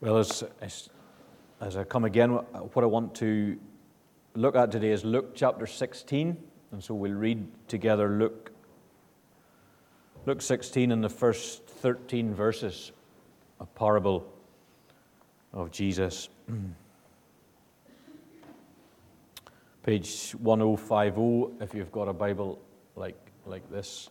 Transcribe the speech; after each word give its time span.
Well, 0.00 0.18
as, 0.18 0.44
as, 0.60 0.90
as 1.58 1.78
I 1.78 1.84
come 1.84 2.04
again, 2.04 2.30
what 2.32 2.82
I 2.84 2.86
want 2.86 3.14
to 3.16 3.56
look 4.34 4.54
at 4.54 4.70
today 4.70 4.90
is 4.90 5.06
Luke 5.06 5.34
chapter 5.34 5.66
16. 5.66 6.36
And 6.72 6.84
so 6.84 6.92
we'll 6.94 7.14
read 7.14 7.46
together 7.66 8.10
Luke, 8.10 8.52
Luke 10.26 10.42
16 10.42 10.92
in 10.92 11.00
the 11.00 11.08
first 11.08 11.66
13 11.66 12.34
verses, 12.34 12.92
a 13.58 13.64
parable 13.64 14.30
of 15.54 15.70
Jesus. 15.70 16.28
Page 19.82 20.32
1050, 20.32 21.64
if 21.64 21.72
you've 21.74 21.92
got 21.92 22.08
a 22.08 22.12
Bible 22.12 22.60
like, 22.96 23.16
like 23.46 23.70
this. 23.70 24.10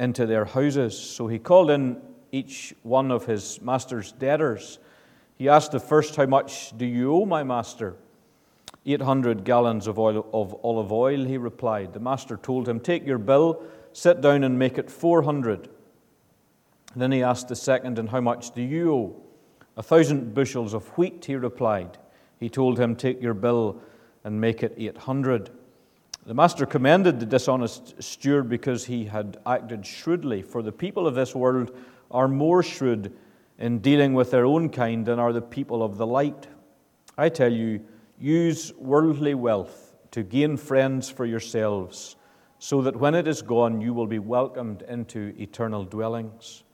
into 0.00 0.24
their 0.26 0.46
houses. 0.46 0.98
So 0.98 1.28
he 1.28 1.38
called 1.38 1.70
in 1.70 2.00
each 2.32 2.74
one 2.82 3.12
of 3.12 3.26
his 3.26 3.60
master's 3.60 4.12
debtors. 4.12 4.78
He 5.36 5.48
asked 5.48 5.72
the 5.72 5.78
first, 5.78 6.16
How 6.16 6.26
much 6.26 6.76
do 6.76 6.86
you 6.86 7.14
owe 7.14 7.26
my 7.26 7.44
master? 7.44 7.96
800 8.86 9.44
gallons 9.44 9.86
of, 9.86 9.98
oil, 9.98 10.26
of 10.32 10.56
olive 10.64 10.90
oil, 10.90 11.24
he 11.24 11.36
replied. 11.36 11.92
The 11.92 12.00
master 12.00 12.38
told 12.38 12.66
him, 12.66 12.80
Take 12.80 13.06
your 13.06 13.18
bill, 13.18 13.62
sit 13.92 14.22
down 14.22 14.42
and 14.42 14.58
make 14.58 14.78
it 14.78 14.90
400. 14.90 15.68
then 16.96 17.12
he 17.12 17.22
asked 17.22 17.48
the 17.48 17.56
second, 17.56 17.98
And 17.98 18.08
how 18.08 18.22
much 18.22 18.52
do 18.52 18.62
you 18.62 18.94
owe? 18.94 19.22
A 19.76 19.82
thousand 19.82 20.32
bushels 20.32 20.72
of 20.72 20.88
wheat, 20.96 21.26
he 21.26 21.36
replied. 21.36 21.98
He 22.38 22.48
told 22.48 22.78
him, 22.78 22.96
Take 22.96 23.20
your 23.20 23.34
bill 23.34 23.82
and 24.24 24.40
make 24.40 24.62
it 24.62 24.74
800. 24.78 25.50
The 26.26 26.34
master 26.34 26.66
commended 26.66 27.18
the 27.18 27.26
dishonest 27.26 28.02
steward 28.02 28.48
because 28.48 28.84
he 28.84 29.06
had 29.06 29.38
acted 29.46 29.86
shrewdly, 29.86 30.42
for 30.42 30.62
the 30.62 30.70
people 30.70 31.06
of 31.06 31.14
this 31.14 31.34
world 31.34 31.74
are 32.10 32.28
more 32.28 32.62
shrewd 32.62 33.16
in 33.58 33.78
dealing 33.78 34.12
with 34.12 34.30
their 34.30 34.44
own 34.44 34.68
kind 34.68 35.06
than 35.06 35.18
are 35.18 35.32
the 35.32 35.40
people 35.40 35.82
of 35.82 35.96
the 35.96 36.06
light. 36.06 36.46
I 37.16 37.30
tell 37.30 37.52
you, 37.52 37.80
use 38.18 38.72
worldly 38.74 39.34
wealth 39.34 39.94
to 40.10 40.22
gain 40.22 40.58
friends 40.58 41.08
for 41.08 41.24
yourselves, 41.24 42.16
so 42.58 42.82
that 42.82 42.96
when 42.96 43.14
it 43.14 43.26
is 43.26 43.40
gone, 43.40 43.80
you 43.80 43.94
will 43.94 44.06
be 44.06 44.18
welcomed 44.18 44.82
into 44.82 45.34
eternal 45.38 45.84
dwellings. 45.84 46.64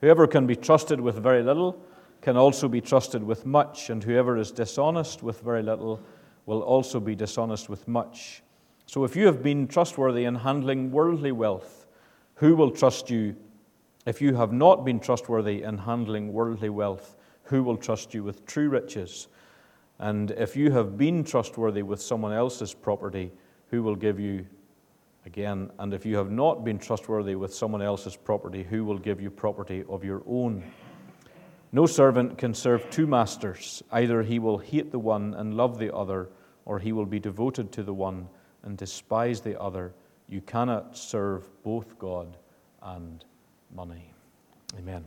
Whoever 0.00 0.26
can 0.26 0.46
be 0.46 0.56
trusted 0.56 1.00
with 1.00 1.22
very 1.22 1.44
little 1.44 1.80
can 2.20 2.36
also 2.36 2.68
be 2.68 2.80
trusted 2.80 3.22
with 3.22 3.46
much, 3.46 3.90
and 3.90 4.02
whoever 4.02 4.36
is 4.36 4.50
dishonest 4.50 5.22
with 5.22 5.40
very 5.40 5.62
little 5.62 6.00
will 6.46 6.62
also 6.62 6.98
be 6.98 7.14
dishonest 7.14 7.68
with 7.68 7.86
much. 7.86 8.42
So 8.92 9.04
if 9.04 9.16
you 9.16 9.24
have 9.24 9.42
been 9.42 9.68
trustworthy 9.68 10.24
in 10.24 10.34
handling 10.34 10.92
worldly 10.92 11.32
wealth, 11.32 11.86
who 12.34 12.54
will 12.54 12.70
trust 12.70 13.08
you? 13.08 13.34
If 14.04 14.20
you 14.20 14.34
have 14.34 14.52
not 14.52 14.84
been 14.84 15.00
trustworthy 15.00 15.62
in 15.62 15.78
handling 15.78 16.30
worldly 16.30 16.68
wealth, 16.68 17.16
who 17.44 17.62
will 17.62 17.78
trust 17.78 18.12
you 18.12 18.22
with 18.22 18.44
true 18.44 18.68
riches? 18.68 19.28
And 19.98 20.32
if 20.32 20.56
you 20.56 20.72
have 20.72 20.98
been 20.98 21.24
trustworthy 21.24 21.82
with 21.82 22.02
someone 22.02 22.34
else's 22.34 22.74
property, 22.74 23.32
who 23.68 23.82
will 23.82 23.96
give 23.96 24.20
you 24.20 24.44
again? 25.24 25.70
And 25.78 25.94
if 25.94 26.04
you 26.04 26.18
have 26.18 26.30
not 26.30 26.62
been 26.62 26.78
trustworthy 26.78 27.34
with 27.34 27.54
someone 27.54 27.80
else's 27.80 28.14
property, 28.14 28.62
who 28.62 28.84
will 28.84 28.98
give 28.98 29.22
you 29.22 29.30
property 29.30 29.84
of 29.88 30.04
your 30.04 30.22
own? 30.26 30.70
No 31.72 31.86
servant 31.86 32.36
can 32.36 32.52
serve 32.52 32.90
two 32.90 33.06
masters. 33.06 33.82
Either 33.90 34.22
he 34.22 34.38
will 34.38 34.58
hate 34.58 34.92
the 34.92 34.98
one 34.98 35.32
and 35.32 35.54
love 35.54 35.78
the 35.78 35.94
other, 35.96 36.28
or 36.66 36.78
he 36.78 36.92
will 36.92 37.06
be 37.06 37.18
devoted 37.18 37.72
to 37.72 37.82
the 37.82 37.94
one 37.94 38.28
and 38.62 38.76
despise 38.76 39.40
the 39.40 39.60
other. 39.60 39.92
You 40.28 40.40
cannot 40.40 40.96
serve 40.96 41.48
both 41.62 41.98
God 41.98 42.36
and 42.82 43.24
money. 43.74 44.12
Amen. 44.78 45.04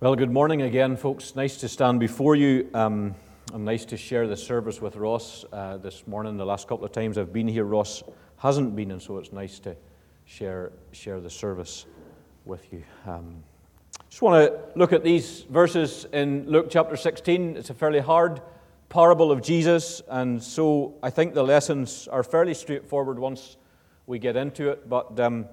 Well, 0.00 0.16
good 0.16 0.32
morning 0.32 0.62
again, 0.62 0.96
folks. 0.96 1.36
Nice 1.36 1.58
to 1.58 1.68
stand 1.68 2.00
before 2.00 2.34
you. 2.34 2.68
Um, 2.74 3.14
and 3.52 3.64
nice 3.64 3.84
to 3.84 3.96
share 3.96 4.26
the 4.26 4.36
service 4.36 4.80
with 4.80 4.96
Ross 4.96 5.44
uh, 5.52 5.76
this 5.76 6.06
morning. 6.08 6.36
The 6.36 6.46
last 6.46 6.66
couple 6.66 6.84
of 6.84 6.90
times 6.90 7.18
I've 7.18 7.32
been 7.32 7.46
here, 7.46 7.64
Ross 7.64 8.02
hasn't 8.38 8.74
been, 8.74 8.90
and 8.90 9.00
so 9.00 9.18
it's 9.18 9.32
nice 9.32 9.60
to 9.60 9.76
share, 10.32 10.72
share 10.92 11.20
the 11.20 11.28
service 11.28 11.84
with 12.46 12.72
you. 12.72 12.82
Um, 13.06 13.42
just 14.08 14.22
want 14.22 14.50
to 14.50 14.78
look 14.78 14.94
at 14.94 15.04
these 15.04 15.42
verses 15.42 16.06
in 16.10 16.46
Luke 16.46 16.68
chapter 16.70 16.96
16. 16.96 17.56
It's 17.56 17.68
a 17.68 17.74
fairly 17.74 18.00
hard 18.00 18.40
parable 18.88 19.30
of 19.30 19.42
Jesus, 19.42 20.00
and 20.08 20.42
so 20.42 20.94
I 21.02 21.10
think 21.10 21.34
the 21.34 21.42
lessons 21.42 22.08
are 22.08 22.22
fairly 22.22 22.54
straightforward 22.54 23.18
once 23.18 23.58
we 24.06 24.18
get 24.18 24.36
into 24.36 24.70
it. 24.70 24.88
But 24.88 25.20
um, 25.20 25.46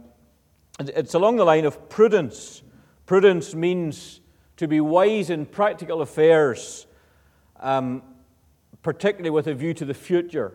it's 0.79 1.13
along 1.13 1.38
the 1.38 1.46
line 1.46 1.66
of 1.66 1.90
prudence. 1.90 2.63
Prudence 3.06 3.53
means 3.53 4.22
to 4.56 4.67
be 4.67 4.79
wise 4.79 5.29
in 5.29 5.46
practical 5.46 6.01
affairs, 6.01 6.88
um, 7.59 8.01
particularly 8.81 9.29
with 9.29 9.47
a 9.47 9.53
view 9.53 9.73
to 9.73 9.84
the 9.84 9.94
future. 9.94 10.53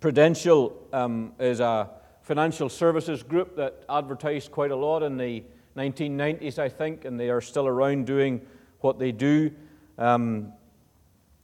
Prudential 0.00 0.76
um, 0.92 1.32
is 1.38 1.60
a 1.60 1.90
financial 2.28 2.68
services 2.68 3.22
group 3.22 3.56
that 3.56 3.82
advertised 3.88 4.52
quite 4.52 4.70
a 4.70 4.76
lot 4.76 5.02
in 5.02 5.16
the 5.16 5.42
1990s, 5.78 6.58
I 6.58 6.68
think, 6.68 7.06
and 7.06 7.18
they 7.18 7.30
are 7.30 7.40
still 7.40 7.66
around 7.66 8.04
doing 8.04 8.42
what 8.80 8.98
they 8.98 9.12
do, 9.12 9.50
um, 9.96 10.52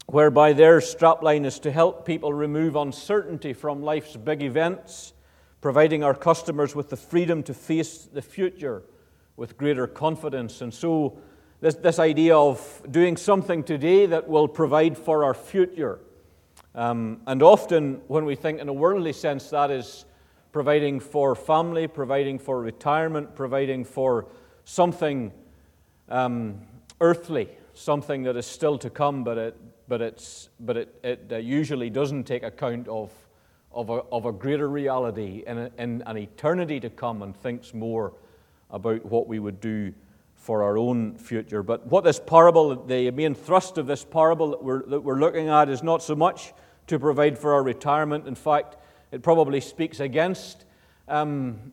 whereby 0.04 0.52
their 0.52 0.80
strapline 0.80 1.46
is 1.46 1.58
to 1.60 1.72
help 1.72 2.04
people 2.04 2.34
remove 2.34 2.76
uncertainty 2.76 3.54
from 3.54 3.82
life's 3.82 4.14
big 4.14 4.42
events, 4.42 5.14
providing 5.62 6.04
our 6.04 6.12
customers 6.12 6.74
with 6.74 6.90
the 6.90 6.98
freedom 6.98 7.42
to 7.44 7.54
face 7.54 8.00
the 8.12 8.20
future 8.20 8.82
with 9.38 9.56
greater 9.56 9.86
confidence. 9.86 10.60
And 10.60 10.74
so, 10.74 11.16
this, 11.62 11.76
this 11.76 11.98
idea 11.98 12.36
of 12.36 12.82
doing 12.90 13.16
something 13.16 13.64
today 13.64 14.04
that 14.04 14.28
will 14.28 14.48
provide 14.48 14.98
for 14.98 15.24
our 15.24 15.32
future. 15.32 15.98
Um, 16.74 17.22
and 17.26 17.42
often, 17.42 18.02
when 18.06 18.26
we 18.26 18.34
think 18.34 18.60
in 18.60 18.68
a 18.68 18.72
worldly 18.74 19.14
sense, 19.14 19.48
that 19.48 19.70
is 19.70 20.04
providing 20.54 21.00
for 21.00 21.34
family, 21.34 21.88
providing 21.88 22.38
for 22.38 22.60
retirement, 22.60 23.34
providing 23.34 23.84
for 23.84 24.24
something 24.64 25.32
um, 26.08 26.60
earthly, 27.00 27.48
something 27.74 28.22
that 28.22 28.36
is 28.36 28.46
still 28.46 28.78
to 28.78 28.88
come, 28.88 29.24
but 29.24 29.36
it, 29.36 29.56
but 29.88 30.00
it's, 30.00 30.50
but 30.60 30.76
it, 30.76 30.94
it 31.02 31.28
uh, 31.32 31.36
usually 31.38 31.90
doesn't 31.90 32.22
take 32.22 32.44
account 32.44 32.86
of, 32.86 33.10
of, 33.72 33.90
a, 33.90 33.94
of 34.12 34.26
a 34.26 34.32
greater 34.32 34.68
reality 34.68 35.42
in, 35.44 35.58
a, 35.58 35.70
in 35.76 36.04
an 36.06 36.16
eternity 36.16 36.78
to 36.78 36.88
come 36.88 37.22
and 37.22 37.36
thinks 37.36 37.74
more 37.74 38.12
about 38.70 39.04
what 39.04 39.26
we 39.26 39.40
would 39.40 39.60
do 39.60 39.92
for 40.36 40.62
our 40.62 40.78
own 40.78 41.16
future. 41.16 41.64
But 41.64 41.84
what 41.88 42.04
this 42.04 42.20
parable, 42.20 42.76
the 42.76 43.10
main 43.10 43.34
thrust 43.34 43.76
of 43.76 43.88
this 43.88 44.04
parable 44.04 44.50
that 44.50 44.62
we're, 44.62 44.86
that 44.86 45.00
we're 45.00 45.18
looking 45.18 45.48
at, 45.48 45.68
is 45.68 45.82
not 45.82 46.00
so 46.00 46.14
much 46.14 46.52
to 46.86 47.00
provide 47.00 47.36
for 47.36 47.54
our 47.54 47.64
retirement. 47.64 48.28
In 48.28 48.36
fact, 48.36 48.76
it 49.14 49.22
probably 49.22 49.60
speaks 49.60 50.00
against 50.00 50.64
um, 51.06 51.72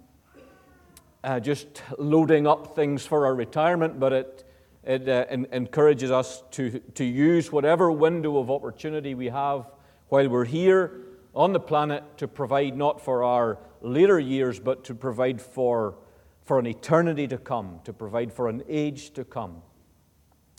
uh, 1.24 1.40
just 1.40 1.82
loading 1.98 2.46
up 2.46 2.76
things 2.76 3.04
for 3.04 3.26
our 3.26 3.34
retirement, 3.34 4.00
but 4.00 4.14
it, 4.14 4.44
it 4.84 5.10
uh, 5.10 5.26
in, 5.32 5.48
encourages 5.52 6.12
us 6.12 6.44
to, 6.52 6.80
to 6.94 7.04
use 7.04 7.52
whatever 7.52 7.92
window 7.92 8.38
of 8.38 8.52
opportunity 8.52 9.16
we 9.16 9.30
have 9.30 9.66
while 10.10 10.30
we're 10.30 10.46
here 10.46 11.02
on 11.34 11.52
the 11.52 11.60
planet 11.60 12.04
to 12.18 12.28
provide 12.28 12.78
not 12.78 13.02
for 13.02 13.24
our 13.24 13.58
later 13.82 14.20
years, 14.20 14.60
but 14.60 14.84
to 14.84 14.94
provide 14.94 15.42
for, 15.42 15.96
for 16.44 16.60
an 16.60 16.68
eternity 16.68 17.28
to 17.28 17.40
come, 17.40 17.80
to 17.86 17.92
provide 17.92 18.32
for 18.32 18.50
an 18.50 18.62
age 18.70 19.14
to 19.14 19.24
come. 19.24 19.64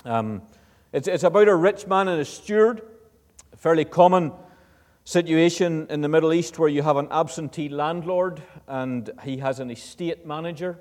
Um, 0.05 0.43
it's, 0.93 1.06
it's 1.06 1.23
about 1.23 1.46
a 1.46 1.55
rich 1.55 1.87
man 1.87 2.08
and 2.08 2.20
a 2.20 2.25
steward, 2.25 2.82
a 3.52 3.56
fairly 3.56 3.85
common 3.85 4.32
situation 5.04 5.87
in 5.90 6.00
the 6.00 6.08
Middle 6.08 6.32
East 6.32 6.58
where 6.58 6.69
you 6.69 6.82
have 6.82 6.96
an 6.96 7.08
absentee 7.10 7.69
landlord 7.69 8.43
and 8.69 9.10
he 9.25 9.38
has 9.38 9.60
an 9.60 9.70
estate 9.70 10.26
manager. 10.26 10.78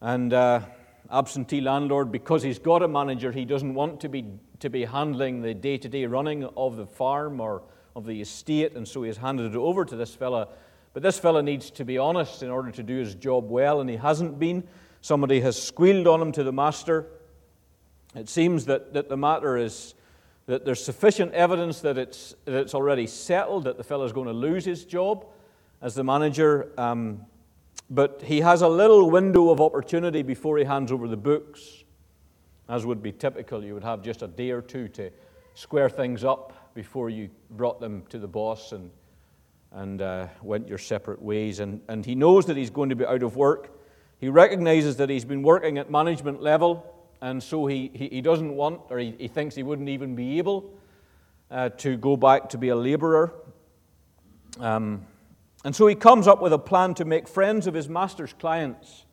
And 0.00 0.32
uh, 0.32 0.60
absentee 1.10 1.60
landlord, 1.60 2.10
because 2.10 2.42
he's 2.42 2.58
got 2.58 2.82
a 2.82 2.88
manager, 2.88 3.32
he 3.32 3.44
doesn't 3.44 3.74
want 3.74 4.00
to 4.00 4.08
be 4.08 4.26
to 4.58 4.70
be 4.70 4.84
handling 4.84 5.42
the 5.42 5.54
day 5.54 5.76
to 5.76 5.88
day 5.88 6.06
running 6.06 6.44
of 6.56 6.76
the 6.76 6.86
farm 6.86 7.40
or 7.40 7.62
of 7.96 8.06
the 8.06 8.20
estate, 8.20 8.74
and 8.76 8.86
so 8.86 9.02
he 9.02 9.08
has 9.08 9.16
handed 9.16 9.52
it 9.52 9.58
over 9.58 9.84
to 9.84 9.96
this 9.96 10.14
fella. 10.14 10.48
But 10.92 11.02
this 11.02 11.18
fella 11.18 11.42
needs 11.42 11.70
to 11.72 11.84
be 11.84 11.98
honest 11.98 12.42
in 12.42 12.50
order 12.50 12.70
to 12.70 12.82
do 12.82 12.98
his 12.98 13.14
job 13.14 13.50
well, 13.50 13.80
and 13.80 13.90
he 13.90 13.96
hasn't 13.96 14.38
been. 14.38 14.62
Somebody 15.00 15.40
has 15.40 15.60
squealed 15.60 16.06
on 16.06 16.22
him 16.22 16.32
to 16.32 16.44
the 16.44 16.52
master. 16.52 17.06
It 18.14 18.28
seems 18.28 18.66
that, 18.66 18.92
that 18.92 19.08
the 19.08 19.16
matter 19.16 19.56
is 19.56 19.94
that 20.46 20.64
there's 20.64 20.84
sufficient 20.84 21.32
evidence 21.34 21.80
that 21.80 21.98
it's, 21.98 22.34
that 22.44 22.54
it's 22.54 22.74
already 22.74 23.06
settled, 23.06 23.64
that 23.64 23.76
the 23.76 23.84
fellow's 23.84 24.12
going 24.12 24.26
to 24.26 24.32
lose 24.32 24.64
his 24.64 24.84
job 24.84 25.26
as 25.80 25.94
the 25.94 26.04
manager. 26.04 26.72
Um, 26.78 27.26
but 27.90 28.22
he 28.24 28.40
has 28.40 28.62
a 28.62 28.68
little 28.68 29.10
window 29.10 29.50
of 29.50 29.60
opportunity 29.60 30.22
before 30.22 30.58
he 30.58 30.64
hands 30.64 30.90
over 30.90 31.06
the 31.06 31.16
books. 31.16 31.84
As 32.68 32.86
would 32.86 33.02
be 33.02 33.12
typical, 33.12 33.62
you 33.62 33.74
would 33.74 33.84
have 33.84 34.02
just 34.02 34.22
a 34.22 34.28
day 34.28 34.50
or 34.50 34.62
two 34.62 34.88
to 34.88 35.10
square 35.54 35.90
things 35.90 36.24
up 36.24 36.74
before 36.74 37.10
you 37.10 37.28
brought 37.50 37.80
them 37.80 38.04
to 38.08 38.18
the 38.18 38.28
boss 38.28 38.72
and, 38.72 38.90
and 39.72 40.00
uh, 40.00 40.26
went 40.42 40.68
your 40.68 40.78
separate 40.78 41.20
ways. 41.20 41.60
And, 41.60 41.80
and 41.88 42.06
he 42.06 42.14
knows 42.14 42.46
that 42.46 42.56
he's 42.56 42.70
going 42.70 42.88
to 42.88 42.96
be 42.96 43.04
out 43.04 43.22
of 43.22 43.36
work. 43.36 43.78
He 44.18 44.28
recognizes 44.28 44.96
that 44.96 45.10
he's 45.10 45.24
been 45.24 45.42
working 45.42 45.78
at 45.78 45.90
management 45.90 46.40
level, 46.40 47.01
and 47.22 47.40
so 47.40 47.66
he, 47.66 47.90
he, 47.94 48.08
he 48.08 48.20
doesn't 48.20 48.54
want, 48.54 48.80
or 48.90 48.98
he, 48.98 49.14
he 49.16 49.28
thinks 49.28 49.54
he 49.54 49.62
wouldn't 49.62 49.88
even 49.88 50.16
be 50.16 50.38
able 50.38 50.74
uh, 51.52 51.68
to 51.68 51.96
go 51.96 52.16
back 52.16 52.48
to 52.50 52.58
be 52.58 52.70
a 52.70 52.76
laborer. 52.76 53.32
Um, 54.58 55.06
and 55.64 55.74
so 55.74 55.86
he 55.86 55.94
comes 55.94 56.26
up 56.26 56.42
with 56.42 56.52
a 56.52 56.58
plan 56.58 56.94
to 56.94 57.04
make 57.04 57.28
friends 57.28 57.68
of 57.68 57.74
his 57.74 57.88
master's 57.88 58.32
clients 58.32 59.06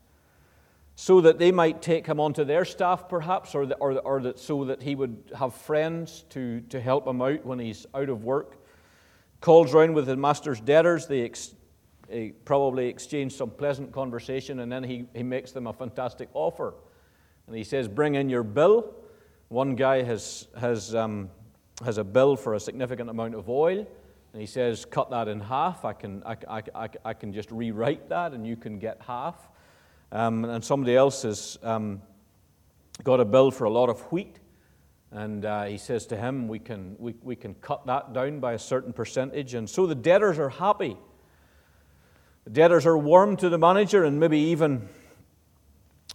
so 0.96 1.22
that 1.22 1.38
they 1.38 1.52
might 1.52 1.84
take 1.84 2.08
him 2.08 2.20
onto 2.20 2.44
their 2.44 2.66
staff, 2.66 3.08
perhaps, 3.08 3.54
or, 3.54 3.68
the, 3.68 3.76
or, 3.76 3.94
the, 3.94 4.00
or 4.00 4.22
that, 4.22 4.40
so 4.40 4.66
that 4.66 4.82
he 4.82 4.96
would 4.96 5.32
have 5.38 5.54
friends 5.54 6.26
to, 6.30 6.62
to 6.62 6.82
help 6.82 7.08
him 7.08 7.22
out 7.22 7.46
when 7.46 7.60
he's 7.60 7.86
out 7.94 8.10
of 8.10 8.24
work. 8.24 8.58
Calls 9.40 9.72
round 9.72 9.94
with 9.94 10.08
his 10.08 10.18
master's 10.18 10.60
debtors. 10.60 11.06
They 11.06 11.24
ex, 11.26 11.54
probably 12.44 12.88
exchange 12.88 13.34
some 13.34 13.52
pleasant 13.52 13.92
conversation, 13.92 14.62
and 14.62 14.72
then 14.72 14.84
he, 14.84 15.06
he 15.14 15.22
makes 15.22 15.52
them 15.52 15.68
a 15.68 15.74
fantastic 15.74 16.28
offer. 16.34 16.74
And 17.50 17.58
he 17.58 17.64
says, 17.64 17.88
Bring 17.88 18.14
in 18.14 18.30
your 18.30 18.44
bill. 18.44 18.94
One 19.48 19.74
guy 19.74 20.04
has, 20.04 20.48
has, 20.60 20.94
um, 20.94 21.32
has 21.84 21.98
a 21.98 22.04
bill 22.04 22.36
for 22.36 22.54
a 22.54 22.60
significant 22.60 23.10
amount 23.10 23.34
of 23.34 23.50
oil. 23.50 23.88
And 24.34 24.40
he 24.40 24.46
says, 24.46 24.86
cut 24.86 25.10
that 25.10 25.28
in 25.28 25.40
half. 25.40 25.84
I 25.84 25.94
can, 25.94 26.22
I, 26.24 26.38
I, 26.48 26.64
I, 26.76 26.90
I 27.04 27.14
can 27.16 27.34
just 27.34 27.50
rewrite 27.50 28.10
that 28.10 28.34
and 28.34 28.46
you 28.46 28.56
can 28.56 28.78
get 28.78 29.02
half. 29.02 29.36
Um, 30.12 30.46
and 30.46 30.64
somebody 30.64 30.96
else 30.96 31.24
has 31.24 31.58
um, 31.64 32.04
got 33.04 33.20
a 33.20 33.26
bill 33.26 33.50
for 33.50 33.64
a 33.64 33.72
lot 33.72 33.90
of 33.90 34.00
wheat. 34.12 34.38
And 35.12 35.44
uh, 35.44 35.64
he 35.64 35.80
says 35.80 36.06
to 36.08 36.16
him, 36.16 36.48
we 36.48 36.60
can, 36.60 36.96
we, 37.00 37.16
we 37.24 37.36
can 37.36 37.56
cut 37.56 37.88
that 37.88 38.14
down 38.14 38.40
by 38.40 38.54
a 38.54 38.60
certain 38.60 38.94
percentage. 38.94 39.56
And 39.56 39.68
so 39.68 39.88
the 39.88 39.96
debtors 39.96 40.38
are 40.38 40.50
happy. 40.50 40.96
The 42.44 42.52
debtors 42.52 42.86
are 42.86 42.98
warm 42.98 43.36
to 43.38 43.50
the 43.50 43.58
manager 43.58 44.04
and 44.04 44.20
maybe 44.20 44.38
even 44.38 44.88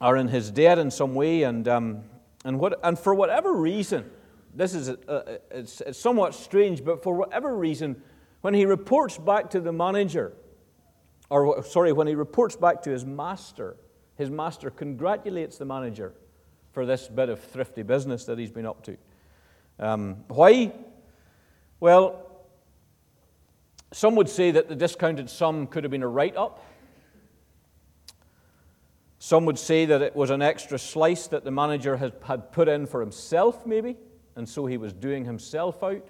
are 0.00 0.16
in 0.16 0.28
his 0.28 0.50
debt 0.50 0.78
in 0.78 0.90
some 0.90 1.14
way. 1.14 1.42
And, 1.42 1.66
um, 1.68 2.04
and, 2.44 2.58
what, 2.58 2.78
and 2.82 2.98
for 2.98 3.14
whatever 3.14 3.52
reason, 3.52 4.10
this 4.54 4.74
is 4.74 4.88
a, 4.88 4.98
a, 5.08 5.58
it's, 5.58 5.80
it's 5.80 5.98
somewhat 5.98 6.34
strange, 6.34 6.84
but 6.84 7.02
for 7.02 7.14
whatever 7.14 7.56
reason, 7.56 8.00
when 8.40 8.54
he 8.54 8.66
reports 8.66 9.18
back 9.18 9.50
to 9.50 9.60
the 9.60 9.72
manager, 9.72 10.34
or 11.30 11.64
sorry, 11.64 11.92
when 11.92 12.06
he 12.06 12.14
reports 12.14 12.56
back 12.56 12.82
to 12.82 12.90
his 12.90 13.04
master, 13.04 13.76
his 14.16 14.30
master 14.30 14.70
congratulates 14.70 15.58
the 15.58 15.64
manager 15.64 16.12
for 16.72 16.86
this 16.86 17.08
bit 17.08 17.28
of 17.28 17.40
thrifty 17.40 17.82
business 17.82 18.24
that 18.26 18.38
he's 18.38 18.50
been 18.50 18.66
up 18.66 18.82
to. 18.84 18.96
Um, 19.78 20.24
why? 20.28 20.72
Well, 21.80 22.30
some 23.92 24.16
would 24.16 24.28
say 24.28 24.50
that 24.50 24.68
the 24.68 24.76
discounted 24.76 25.30
sum 25.30 25.66
could 25.66 25.84
have 25.84 25.90
been 25.90 26.02
a 26.02 26.08
write 26.08 26.36
up. 26.36 26.64
Some 29.24 29.46
would 29.46 29.58
say 29.58 29.86
that 29.86 30.02
it 30.02 30.14
was 30.14 30.28
an 30.28 30.42
extra 30.42 30.78
slice 30.78 31.28
that 31.28 31.44
the 31.44 31.50
manager 31.50 31.96
had, 31.96 32.52
put 32.52 32.68
in 32.68 32.84
for 32.84 33.00
himself, 33.00 33.64
maybe 33.64 33.96
and 34.36 34.46
so 34.46 34.66
he 34.66 34.76
was 34.76 34.92
doing 34.92 35.24
himself 35.24 35.82
out? 35.82 36.06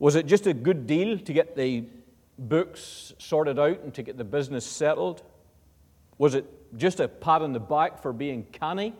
Was 0.00 0.16
it 0.16 0.26
just 0.26 0.48
a 0.48 0.52
good 0.52 0.88
deal 0.88 1.16
to 1.16 1.32
get 1.32 1.54
the 1.54 1.84
books 2.36 3.12
sorted 3.18 3.60
out 3.60 3.82
and 3.84 3.94
to 3.94 4.02
get 4.02 4.18
the 4.18 4.24
business 4.24 4.66
settled? 4.66 5.22
Was 6.18 6.34
it 6.34 6.44
just 6.76 6.98
a 6.98 7.06
pat 7.06 7.40
on 7.40 7.52
the 7.52 7.60
back 7.60 8.02
for 8.02 8.12
being 8.12 8.42
canny 8.50 8.92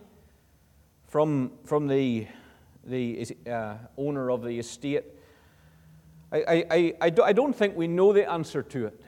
from, 1.09 1.51
from 1.65 1.89
the, 1.89 2.29
the 2.85 3.27
uh, 3.51 3.79
owner 3.99 4.31
of 4.31 4.45
the 4.45 4.61
estate? 4.61 5.07
I, 6.31 6.65
I, 6.71 6.95
I, 7.01 7.13
I 7.21 7.33
don't 7.33 7.57
think 7.57 7.77
we 7.77 7.89
know 7.89 8.13
the 8.13 8.31
answer 8.31 8.63
to 8.63 8.87
it. 8.87 9.01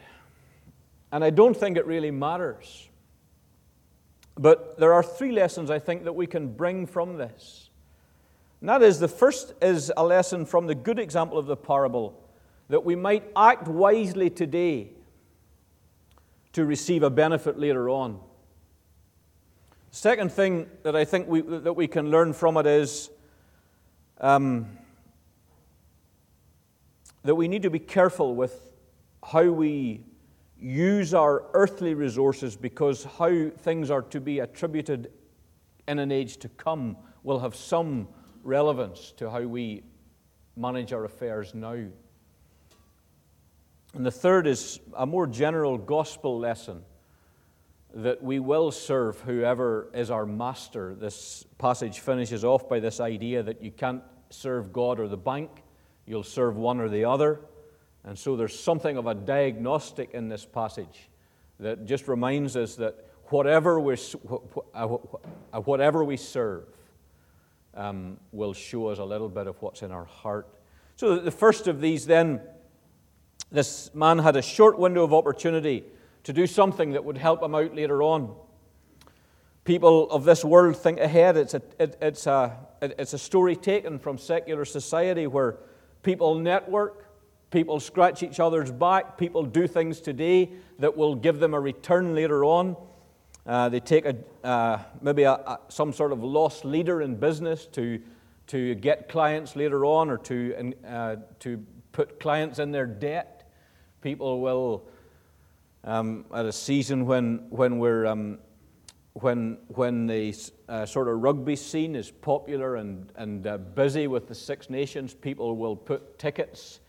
And 1.12 1.22
I 1.22 1.30
don't 1.30 1.56
think 1.56 1.76
it 1.76 1.86
really 1.86 2.10
matters. 2.10 2.88
But 4.36 4.78
there 4.78 4.92
are 4.92 5.02
three 5.02 5.32
lessons 5.32 5.70
I 5.70 5.78
think 5.78 6.04
that 6.04 6.14
we 6.14 6.26
can 6.26 6.48
bring 6.48 6.86
from 6.86 7.16
this. 7.16 7.70
And 8.60 8.68
that 8.68 8.82
is 8.82 8.98
the 9.00 9.08
first 9.08 9.54
is 9.60 9.92
a 9.96 10.04
lesson 10.04 10.46
from 10.46 10.66
the 10.66 10.74
good 10.74 10.98
example 10.98 11.38
of 11.38 11.46
the 11.46 11.56
parable 11.56 12.18
that 12.68 12.84
we 12.84 12.94
might 12.94 13.24
act 13.36 13.68
wisely 13.68 14.30
today 14.30 14.90
to 16.52 16.64
receive 16.64 17.02
a 17.02 17.10
benefit 17.10 17.58
later 17.58 17.88
on. 17.88 18.20
Second 19.90 20.32
thing 20.32 20.70
that 20.84 20.96
I 20.96 21.04
think 21.04 21.28
we, 21.28 21.42
that 21.42 21.74
we 21.74 21.86
can 21.86 22.10
learn 22.10 22.32
from 22.32 22.56
it 22.56 22.66
is 22.66 23.10
um, 24.20 24.78
that 27.24 27.34
we 27.34 27.48
need 27.48 27.62
to 27.62 27.70
be 27.70 27.78
careful 27.78 28.34
with 28.34 28.72
how 29.22 29.44
we 29.50 30.02
use 30.62 31.12
our 31.12 31.44
earthly 31.54 31.94
resources 31.94 32.56
because 32.56 33.04
how 33.18 33.50
things 33.58 33.90
are 33.90 34.02
to 34.02 34.20
be 34.20 34.38
attributed 34.38 35.10
in 35.88 35.98
an 35.98 36.12
age 36.12 36.36
to 36.38 36.48
come 36.50 36.96
will 37.24 37.40
have 37.40 37.56
some 37.56 38.06
relevance 38.44 39.12
to 39.16 39.28
how 39.28 39.42
we 39.42 39.82
manage 40.56 40.92
our 40.92 41.04
affairs 41.04 41.52
now. 41.54 41.84
And 43.94 44.06
the 44.06 44.10
third 44.10 44.46
is 44.46 44.78
a 44.96 45.04
more 45.04 45.26
general 45.26 45.76
gospel 45.76 46.38
lesson 46.38 46.82
that 47.94 48.22
we 48.22 48.38
will 48.38 48.70
serve 48.70 49.20
whoever 49.20 49.90
is 49.92 50.10
our 50.10 50.24
master. 50.24 50.94
This 50.94 51.44
passage 51.58 51.98
finishes 51.98 52.44
off 52.44 52.68
by 52.68 52.80
this 52.80 53.00
idea 53.00 53.42
that 53.42 53.62
you 53.62 53.70
can't 53.70 54.02
serve 54.30 54.72
God 54.72 54.98
or 54.98 55.08
the 55.08 55.16
bank, 55.16 55.50
you'll 56.06 56.22
serve 56.22 56.56
one 56.56 56.80
or 56.80 56.88
the 56.88 57.04
other. 57.04 57.40
And 58.04 58.18
so 58.18 58.36
there's 58.36 58.58
something 58.58 58.96
of 58.96 59.06
a 59.06 59.14
diagnostic 59.14 60.10
in 60.12 60.28
this 60.28 60.44
passage 60.44 61.08
that 61.60 61.84
just 61.86 62.08
reminds 62.08 62.56
us 62.56 62.74
that 62.76 63.06
whatever, 63.26 63.80
we 63.80 63.96
whatever 65.64 66.04
we 66.04 66.16
serve, 66.16 66.64
um, 67.74 68.18
will 68.32 68.52
show 68.52 68.88
us 68.88 68.98
a 68.98 69.04
little 69.04 69.28
bit 69.28 69.46
of 69.46 69.60
what's 69.62 69.82
in 69.82 69.92
our 69.92 70.04
heart. 70.04 70.46
So, 70.96 71.18
the 71.18 71.30
first 71.30 71.68
of 71.68 71.80
these, 71.80 72.06
then, 72.06 72.40
this 73.50 73.94
man 73.94 74.18
had 74.18 74.36
a 74.36 74.42
short 74.42 74.78
window 74.78 75.04
of 75.04 75.14
opportunity 75.14 75.84
to 76.24 76.32
do 76.32 76.46
something 76.46 76.92
that 76.92 77.04
would 77.04 77.18
help 77.18 77.42
him 77.42 77.54
out 77.54 77.74
later 77.74 78.02
on. 78.02 78.34
People 79.64 80.10
of 80.10 80.24
this 80.24 80.44
world 80.44 80.76
think 80.76 80.98
ahead. 80.98 81.36
It's 81.36 81.54
a, 81.54 81.62
it, 81.78 81.96
it's, 82.00 82.26
a, 82.26 82.56
it, 82.80 82.94
it's 82.98 83.12
a 83.12 83.18
story 83.18 83.56
taken 83.56 83.98
from 83.98 84.18
secular 84.18 84.64
society 84.64 85.26
where 85.26 85.56
people 86.02 86.34
network, 86.34 87.11
people 87.52 87.78
scratch 87.78 88.22
each 88.22 88.40
other's 88.40 88.72
back, 88.72 89.16
people 89.18 89.44
do 89.44 89.68
things 89.68 90.00
today 90.00 90.50
that 90.78 90.96
will 90.96 91.14
give 91.14 91.38
them 91.38 91.54
a 91.54 91.60
return 91.60 92.14
later 92.14 92.44
on. 92.44 92.74
Uh, 93.46 93.68
they 93.68 93.78
take 93.78 94.06
a, 94.06 94.16
uh, 94.42 94.80
maybe 95.00 95.24
a, 95.24 95.32
a, 95.32 95.60
some 95.68 95.92
sort 95.92 96.12
of 96.12 96.24
loss 96.24 96.64
leader 96.64 97.02
in 97.02 97.14
business 97.14 97.66
to, 97.66 98.00
to 98.46 98.74
get 98.76 99.08
clients 99.08 99.54
later 99.54 99.84
on 99.84 100.10
or 100.10 100.16
to, 100.16 100.72
uh, 100.88 101.16
to 101.38 101.62
put 101.92 102.18
clients 102.18 102.58
in 102.58 102.72
their 102.72 102.86
debt. 102.86 103.50
People 104.00 104.40
will, 104.40 104.88
um, 105.84 106.24
at 106.34 106.46
a 106.46 106.52
season 106.52 107.04
when, 107.04 107.46
when, 107.50 107.78
we're, 107.78 108.06
um, 108.06 108.38
when, 109.12 109.58
when 109.68 110.06
the 110.06 110.34
uh, 110.68 110.86
sort 110.86 111.08
of 111.08 111.20
rugby 111.22 111.56
scene 111.56 111.94
is 111.96 112.10
popular 112.10 112.76
and, 112.76 113.12
and 113.16 113.46
uh, 113.46 113.58
busy 113.58 114.06
with 114.06 114.26
the 114.26 114.34
Six 114.34 114.70
Nations, 114.70 115.12
people 115.12 115.56
will 115.56 115.76
put 115.76 116.18
tickets 116.18 116.80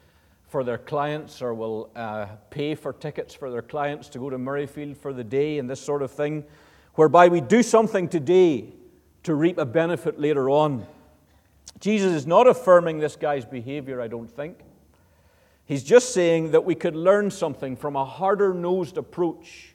for 0.53 0.63
their 0.63 0.77
clients 0.77 1.41
or 1.41 1.51
will 1.51 1.89
uh, 1.95 2.27
pay 2.51 2.75
for 2.75 2.93
tickets 2.93 3.33
for 3.33 3.50
their 3.50 3.63
clients 3.63 4.07
to 4.07 4.19
go 4.19 4.29
to 4.29 4.38
Murrayfield 4.38 4.95
for 4.95 5.12
the 5.12 5.24
day 5.24 5.57
and 5.57 5.67
this 5.67 5.81
sort 5.81 6.03
of 6.03 6.12
thing, 6.12 6.43
whereby 6.93 7.27
we 7.27 7.41
do 7.41 7.63
something 7.63 8.07
today 8.07 8.67
to 9.24 9.33
reap 9.33 9.57
a 9.57 9.65
benefit 9.65 10.19
later 10.19 10.51
on. 10.51 10.86
Jesus 11.79 12.13
is 12.13 12.27
not 12.27 12.45
affirming 12.45 13.00
this 13.00 13.15
guy's 13.15 13.45
behavior, 13.45 14.00
I 14.00 14.07
don't 14.07 14.29
think. 14.29 14.60
He's 15.65 15.83
just 15.83 16.13
saying 16.13 16.51
that 16.51 16.63
we 16.63 16.75
could 16.75 16.95
learn 16.95 17.31
something 17.31 17.75
from 17.75 17.95
a 17.95 18.05
harder 18.05 18.53
nosed 18.53 19.00
approach 19.00 19.74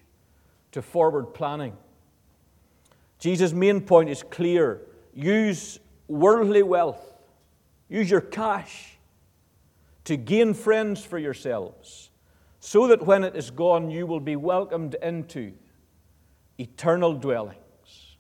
to 0.71 0.81
forward 0.81 1.35
planning. 1.35 1.77
Jesus' 3.19 3.53
main 3.53 3.81
point 3.81 4.11
is 4.11 4.23
clear 4.23 4.83
use 5.13 5.81
worldly 6.07 6.63
wealth. 6.63 7.05
Use 7.89 8.09
your 8.09 8.21
cash 8.21 8.98
to 10.09 10.17
gain 10.17 10.55
friends 10.55 11.05
for 11.05 11.19
yourselves, 11.19 12.09
so 12.61 12.87
that 12.87 13.05
when 13.05 13.25
it 13.25 13.37
is 13.37 13.51
gone, 13.51 13.91
you 13.91 14.07
will 14.07 14.21
be 14.21 14.37
welcomed 14.37 14.95
into 15.03 15.53
eternal 16.57 17.13
dwellings. 17.13 18.17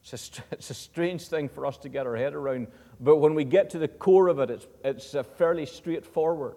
It's 0.00 0.12
a, 0.38 0.42
it's 0.52 0.70
a 0.70 0.74
strange 0.74 1.26
thing 1.26 1.48
for 1.48 1.66
us 1.66 1.78
to 1.78 1.88
get 1.88 2.06
our 2.06 2.14
head 2.14 2.32
around, 2.32 2.68
but 3.00 3.16
when 3.16 3.34
we 3.34 3.42
get 3.42 3.70
to 3.70 3.80
the 3.80 3.88
core 3.88 4.28
of 4.28 4.38
it, 4.38 4.50
it's, 4.50 4.68
it's 4.84 5.28
fairly 5.36 5.66
straightforward. 5.66 6.54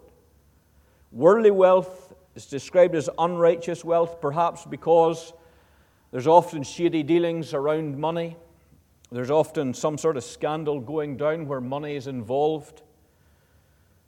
Worldly 1.10 1.50
wealth 1.50 2.14
is 2.36 2.46
described 2.46 2.94
as 2.94 3.10
unrighteous 3.18 3.84
wealth, 3.84 4.20
perhaps 4.20 4.64
because 4.64 5.32
there's 6.12 6.28
often 6.28 6.62
shady 6.62 7.02
dealings 7.02 7.54
around 7.54 7.98
money. 7.98 8.36
There's 9.10 9.32
often 9.32 9.74
some 9.74 9.98
sort 9.98 10.16
of 10.16 10.22
scandal 10.22 10.78
going 10.78 11.16
down 11.16 11.48
where 11.48 11.60
money 11.60 11.96
is 11.96 12.06
involved. 12.06 12.82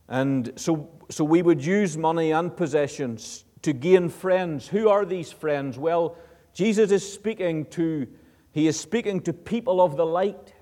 And 0.08 0.52
so, 0.56 0.90
so 1.10 1.24
we 1.24 1.42
would 1.42 1.64
use 1.64 1.96
money 1.96 2.32
and 2.32 2.54
possessions 2.54 3.44
to 3.62 3.72
gain 3.72 4.08
friends. 4.08 4.68
Who 4.68 4.88
are 4.88 5.04
these 5.04 5.32
friends? 5.32 5.78
Well, 5.78 6.16
Jesus 6.52 6.90
is 6.90 7.10
speaking 7.10 7.64
to, 7.66 8.06
he 8.52 8.66
is 8.66 8.78
speaking 8.78 9.20
to 9.22 9.32
people 9.32 9.80
of 9.80 9.96
the 9.96 10.06
light. 10.06 10.52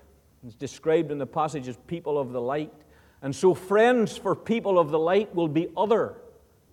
It's 0.45 0.55
described 0.55 1.11
in 1.11 1.17
the 1.17 1.27
passage 1.27 1.67
as 1.67 1.77
people 1.87 2.17
of 2.17 2.31
the 2.31 2.41
light. 2.41 2.73
And 3.21 3.35
so 3.35 3.53
friends 3.53 4.17
for 4.17 4.35
people 4.35 4.79
of 4.79 4.89
the 4.91 4.99
light 4.99 5.33
will 5.35 5.47
be 5.47 5.67
other 5.75 6.15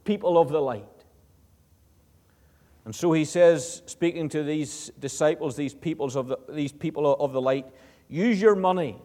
people 0.05 0.39
of 0.39 0.49
the 0.49 0.61
light. 0.61 0.87
And 2.85 2.95
so 2.95 3.13
he 3.13 3.25
says, 3.25 3.83
speaking 3.87 4.29
to 4.31 4.43
these 4.43 4.91
disciples, 4.99 5.55
these, 5.55 5.75
peoples 5.75 6.17
of 6.17 6.29
the, 6.29 6.39
these 6.49 6.73
people 6.73 7.15
of 7.15 7.33
the 7.33 7.41
light, 7.41 7.67
use 8.09 8.41
your 8.41 8.57
money 8.57 9.01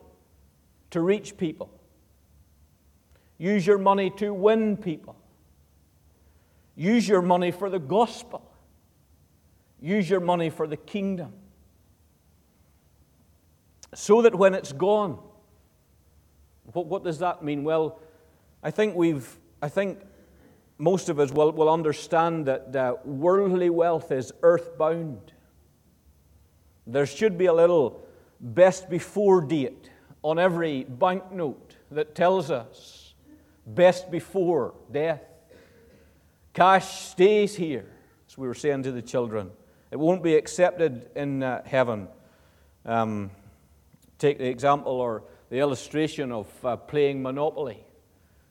to 0.91 1.01
reach 1.01 1.38
people. 1.38 1.75
Use 3.38 3.68
your 3.68 3.77
money 3.77 4.10
to 4.12 4.34
win 4.34 4.77
people. 4.77 5.15
Use 6.75 7.08
your 7.08 7.22
money 7.22 7.51
for 7.51 7.70
the 7.70 7.80
gospel. 7.80 8.50
Use 9.82 10.10
your 10.10 10.20
money 10.20 10.50
for 10.50 10.68
the 10.68 10.77
kingdom. 10.77 11.34
So 13.94 14.22
that 14.22 14.36
when 14.36 14.54
it's 14.54 14.74
gone, 14.74 15.20
what, 16.74 16.88
what 16.88 17.04
does 17.04 17.20
that 17.20 17.44
mean? 17.44 17.63
Well, 17.63 18.00
I 18.63 18.72
think 18.72 18.96
we've, 18.96 19.38
I 19.62 19.70
think 19.70 20.00
most 20.77 21.08
of 21.08 21.20
us 21.20 21.32
will, 21.32 21.51
will 21.51 21.70
understand 21.70 22.46
that 22.48 22.75
uh, 22.75 22.96
worldly 23.06 23.70
wealth 23.70 24.12
is 24.12 24.34
earthbound. 24.42 25.34
There 26.88 27.06
should 27.06 27.38
be 27.38 27.46
a 27.46 27.54
little 27.54 28.06
best 28.39 28.89
before 28.89 29.42
date 29.42 29.89
on 30.24 30.39
every 30.39 30.84
banknote 30.84 31.75
that 31.92 32.15
tells 32.15 32.51
us 32.51 33.04
best 33.65 34.12
before 34.12 34.74
death. 34.91 35.22
Cash 36.53 37.10
stays 37.10 37.55
here, 37.55 37.86
as 38.29 38.38
we 38.38 38.48
were 38.48 38.53
saying 38.53 38.84
to 38.84 38.91
the 38.91 39.01
children. 39.01 39.51
It 39.91 39.98
won't 39.98 40.24
be 40.24 40.36
accepted 40.36 41.10
in 41.15 41.43
uh, 41.43 41.63
heaven. 41.65 42.07
Um, 42.86 43.31
take 44.17 44.38
the 44.38 44.48
example 44.48 44.93
or 44.93 45.24
the 45.50 45.60
illustration 45.60 46.31
of 46.31 46.65
uh, 46.65 46.75
playing 46.75 47.22
Monopoly. 47.22 47.84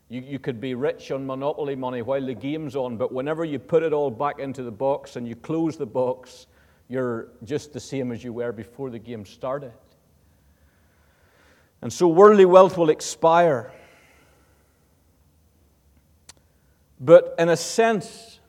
You, 0.08 0.20
you 0.20 0.38
could 0.38 0.60
be 0.60 0.74
rich 0.74 1.10
on 1.10 1.26
monopoly 1.26 1.76
money 1.76 2.02
while 2.02 2.24
the 2.24 2.34
game's 2.34 2.76
on, 2.76 2.96
but 2.96 3.12
whenever 3.12 3.44
you 3.44 3.58
put 3.58 3.82
it 3.82 3.92
all 3.92 4.10
back 4.10 4.38
into 4.38 4.62
the 4.62 4.70
box 4.70 5.16
and 5.16 5.26
you 5.26 5.34
close 5.34 5.76
the 5.76 5.86
box, 5.86 6.46
you're 6.88 7.28
just 7.44 7.72
the 7.72 7.80
same 7.80 8.12
as 8.12 8.22
you 8.22 8.32
were 8.32 8.52
before 8.52 8.90
the 8.90 8.98
game 8.98 9.24
started. 9.24 9.72
And 11.80 11.92
so 11.92 12.08
worldly 12.08 12.44
wealth 12.44 12.76
will 12.78 12.90
expire. 12.90 13.72
But 17.04 17.34
in 17.38 17.50
a 17.50 17.56
sense, 17.56 18.40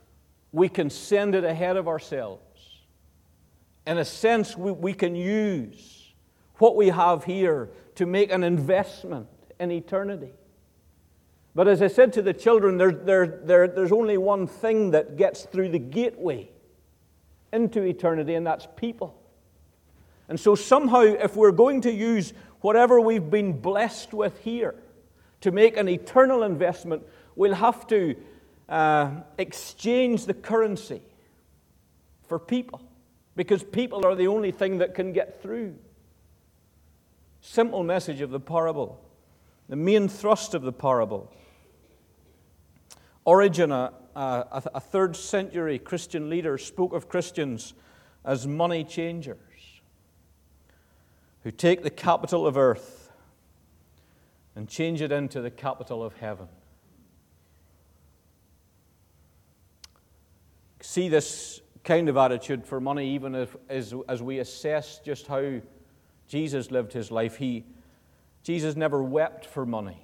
we 0.50 0.70
can 0.70 0.88
send 0.88 1.34
it 1.34 1.44
ahead 1.44 1.76
of 1.76 1.88
ourselves. 1.88 2.40
In 3.86 3.98
a 3.98 4.04
sense, 4.04 4.56
we, 4.56 4.72
we 4.72 4.94
can 4.94 5.14
use 5.14 6.14
what 6.54 6.74
we 6.74 6.88
have 6.88 7.24
here 7.24 7.68
to 7.96 8.06
make 8.06 8.32
an 8.32 8.42
investment 8.42 9.26
in 9.60 9.70
eternity. 9.70 10.32
But 11.54 11.68
as 11.68 11.82
I 11.82 11.88
said 11.88 12.14
to 12.14 12.22
the 12.22 12.32
children, 12.32 12.78
there, 12.78 12.92
there, 12.92 13.26
there, 13.26 13.68
there's 13.68 13.92
only 13.92 14.16
one 14.16 14.46
thing 14.46 14.92
that 14.92 15.16
gets 15.16 15.42
through 15.42 15.68
the 15.68 15.78
gateway 15.78 16.50
into 17.52 17.82
eternity, 17.82 18.36
and 18.36 18.46
that's 18.46 18.66
people. 18.74 19.20
And 20.30 20.40
so, 20.40 20.54
somehow, 20.54 21.02
if 21.02 21.36
we're 21.36 21.52
going 21.52 21.82
to 21.82 21.92
use 21.92 22.32
whatever 22.62 23.02
we've 23.02 23.30
been 23.30 23.52
blessed 23.60 24.14
with 24.14 24.38
here 24.40 24.74
to 25.42 25.50
make 25.50 25.76
an 25.76 25.90
eternal 25.90 26.42
investment, 26.42 27.02
we'll 27.36 27.54
have 27.54 27.86
to 27.88 28.16
uh, 28.68 29.10
exchange 29.38 30.26
the 30.26 30.34
currency 30.34 31.02
for 32.28 32.38
people 32.38 32.80
because 33.36 33.62
people 33.62 34.04
are 34.06 34.14
the 34.14 34.26
only 34.26 34.50
thing 34.50 34.78
that 34.78 34.94
can 34.94 35.12
get 35.12 35.42
through. 35.42 35.74
Simple 37.40 37.84
message 37.84 38.20
of 38.20 38.30
the 38.30 38.40
parable, 38.40 39.00
the 39.68 39.76
main 39.76 40.08
thrust 40.08 40.54
of 40.54 40.62
the 40.62 40.72
parable. 40.72 41.32
Origen, 43.24 43.70
a, 43.72 43.92
a, 44.14 44.62
a 44.74 44.80
third 44.80 45.14
century 45.16 45.78
Christian 45.78 46.30
leader, 46.30 46.58
spoke 46.58 46.92
of 46.92 47.08
Christians 47.08 47.74
as 48.24 48.46
money 48.46 48.82
changers 48.82 49.36
who 51.44 51.50
take 51.52 51.82
the 51.82 51.90
capital 51.90 52.46
of 52.46 52.56
earth 52.56 53.12
and 54.56 54.68
change 54.68 55.02
it 55.02 55.12
into 55.12 55.40
the 55.40 55.50
capital 55.50 56.02
of 56.02 56.16
heaven. 56.16 56.48
See 60.96 61.10
this 61.10 61.60
kind 61.84 62.08
of 62.08 62.16
attitude 62.16 62.64
for 62.64 62.80
money 62.80 63.10
even 63.10 63.34
if, 63.34 63.54
as, 63.68 63.92
as 64.08 64.22
we 64.22 64.38
assess 64.38 64.98
just 65.04 65.26
how 65.26 65.60
Jesus 66.26 66.70
lived 66.70 66.90
his 66.90 67.10
life. 67.10 67.36
He, 67.36 67.66
Jesus 68.42 68.76
never 68.76 69.02
wept 69.02 69.44
for 69.44 69.66
money 69.66 70.02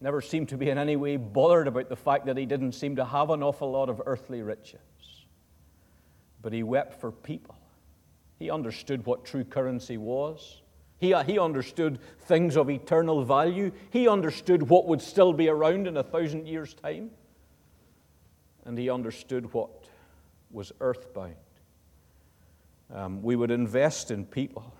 never 0.00 0.20
seemed 0.20 0.48
to 0.48 0.56
be 0.56 0.70
in 0.70 0.76
any 0.76 0.96
way 0.96 1.16
bothered 1.16 1.68
about 1.68 1.88
the 1.88 1.94
fact 1.94 2.26
that 2.26 2.36
he 2.36 2.46
didn't 2.46 2.72
seem 2.72 2.96
to 2.96 3.04
have 3.04 3.30
an 3.30 3.44
awful 3.44 3.70
lot 3.70 3.88
of 3.88 4.02
earthly 4.06 4.42
riches. 4.42 4.80
But 6.42 6.52
he 6.52 6.64
wept 6.64 7.00
for 7.00 7.12
people. 7.12 7.54
He 8.40 8.50
understood 8.50 9.06
what 9.06 9.24
true 9.24 9.44
currency 9.44 9.98
was. 9.98 10.62
He, 10.98 11.14
uh, 11.14 11.22
he 11.22 11.38
understood 11.38 12.00
things 12.22 12.56
of 12.56 12.70
eternal 12.70 13.22
value. 13.22 13.70
He 13.90 14.08
understood 14.08 14.68
what 14.68 14.88
would 14.88 15.00
still 15.00 15.32
be 15.32 15.48
around 15.48 15.86
in 15.86 15.96
a 15.96 16.02
thousand 16.02 16.48
years' 16.48 16.74
time. 16.74 17.12
And 18.64 18.76
he 18.76 18.90
understood 18.90 19.52
what 19.52 19.84
was 20.54 20.72
earthbound. 20.80 21.34
Um, 22.92 23.22
we 23.22 23.36
would 23.36 23.50
invest 23.50 24.10
in 24.10 24.24
people 24.24 24.72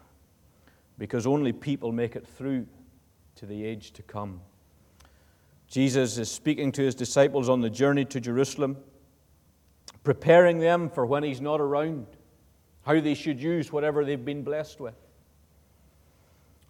because 0.99 1.26
only 1.26 1.52
people 1.52 1.90
make 1.93 2.16
it 2.16 2.26
through 2.26 2.66
to 3.37 3.47
the 3.47 3.64
age 3.64 3.93
to 3.93 4.02
come. 4.02 4.40
Jesus 5.66 6.19
is 6.19 6.31
speaking 6.31 6.71
to 6.73 6.83
his 6.83 6.95
disciples 6.95 7.49
on 7.49 7.61
the 7.61 7.71
journey 7.71 8.04
to 8.04 8.21
Jerusalem, 8.21 8.76
preparing 10.04 10.61
them 10.61 10.88
for 10.88 11.04
when 11.04 11.25
he's 11.25 11.40
not 11.40 11.61
around, 11.61 12.07
how 12.83 13.00
they 13.00 13.14
should 13.14 13.40
use 13.40 13.73
whatever 13.73 14.04
they've 14.04 14.25
been 14.25 14.45
blessed 14.45 14.78
with. 14.78 14.95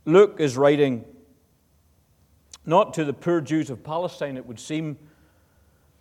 Luke 0.06 0.36
is 0.38 0.56
writing 0.56 1.04
not 2.64 2.94
to 2.94 3.04
the 3.04 3.12
poor 3.12 3.40
Jews 3.40 3.68
of 3.68 3.84
Palestine, 3.84 4.36
it 4.36 4.46
would 4.46 4.60
seem. 4.60 4.96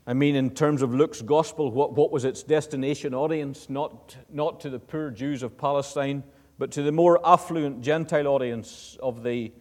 I 0.05 0.13
mean, 0.13 0.36
in 0.36 0.50
terms 0.50 0.81
of 0.81 0.93
Luke's 0.93 1.22
gospel, 1.22 1.72
what, 1.72 1.93
what 1.93 2.12
was 2.12 2.25
its 2.25 2.43
destination 2.43 3.13
audience? 3.13 3.69
Not, 3.69 4.17
not 4.29 4.60
to 4.62 4.69
the 4.69 4.79
poor 4.79 5.10
Jews 5.10 5.43
of 5.43 5.57
Palestine, 5.57 6.24
but 6.57 6.72
to 6.72 6.81
the 6.83 6.91
more 6.91 7.25
affluent 7.25 7.81
Gentile 7.81 8.27
audience 8.27 8.98
of 9.01 9.24
the 9.24 9.53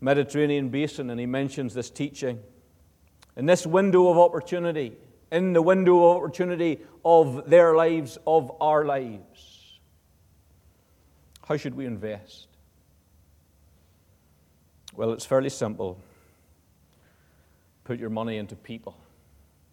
Mediterranean 0.00 0.68
basin, 0.68 1.10
and 1.10 1.18
he 1.18 1.26
mentions 1.26 1.74
this 1.74 1.90
teaching 1.90 2.40
in 3.36 3.46
this 3.46 3.66
window 3.66 4.08
of 4.08 4.18
opportunity, 4.18 4.96
in 5.32 5.52
the 5.52 5.62
window 5.62 6.10
of 6.10 6.16
opportunity 6.18 6.80
of 7.04 7.48
their 7.50 7.74
lives, 7.74 8.18
of 8.26 8.52
our 8.60 8.84
lives. 8.84 9.80
How 11.48 11.56
should 11.56 11.74
we 11.74 11.86
invest? 11.86 12.46
Well, 14.94 15.12
it's 15.12 15.24
fairly 15.24 15.48
simple. 15.48 15.98
Put 17.84 17.98
your 17.98 18.10
money 18.10 18.36
into 18.36 18.54
people 18.54 18.96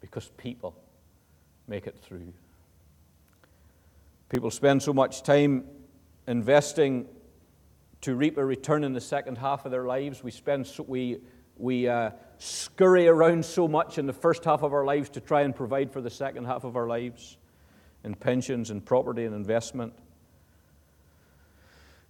because 0.01 0.29
people 0.37 0.75
make 1.67 1.87
it 1.87 1.97
through. 2.01 2.33
People 4.29 4.51
spend 4.51 4.81
so 4.81 4.93
much 4.93 5.23
time 5.23 5.65
investing 6.27 7.07
to 8.01 8.15
reap 8.15 8.37
a 8.37 8.45
return 8.45 8.83
in 8.83 8.93
the 8.93 9.01
second 9.01 9.37
half 9.37 9.65
of 9.65 9.71
their 9.71 9.85
lives. 9.85 10.23
We 10.23 10.31
spend 10.31 10.67
so, 10.67 10.83
we 10.87 11.19
we 11.59 11.87
uh, 11.89 12.11
scurry 12.37 13.07
around 13.07 13.45
so 13.45 13.67
much 13.67 13.97
in 13.97 14.05
the 14.05 14.13
first 14.13 14.45
half 14.45 14.63
of 14.63 14.73
our 14.73 14.85
lives 14.85 15.09
to 15.09 15.19
try 15.19 15.41
and 15.41 15.53
provide 15.53 15.91
for 15.91 15.99
the 15.99 16.09
second 16.09 16.45
half 16.45 16.63
of 16.63 16.77
our 16.77 16.87
lives 16.87 17.37
in 18.03 18.15
pensions 18.15 18.69
and 18.69 18.83
property 18.83 19.25
and 19.25 19.35
investment. 19.35 19.93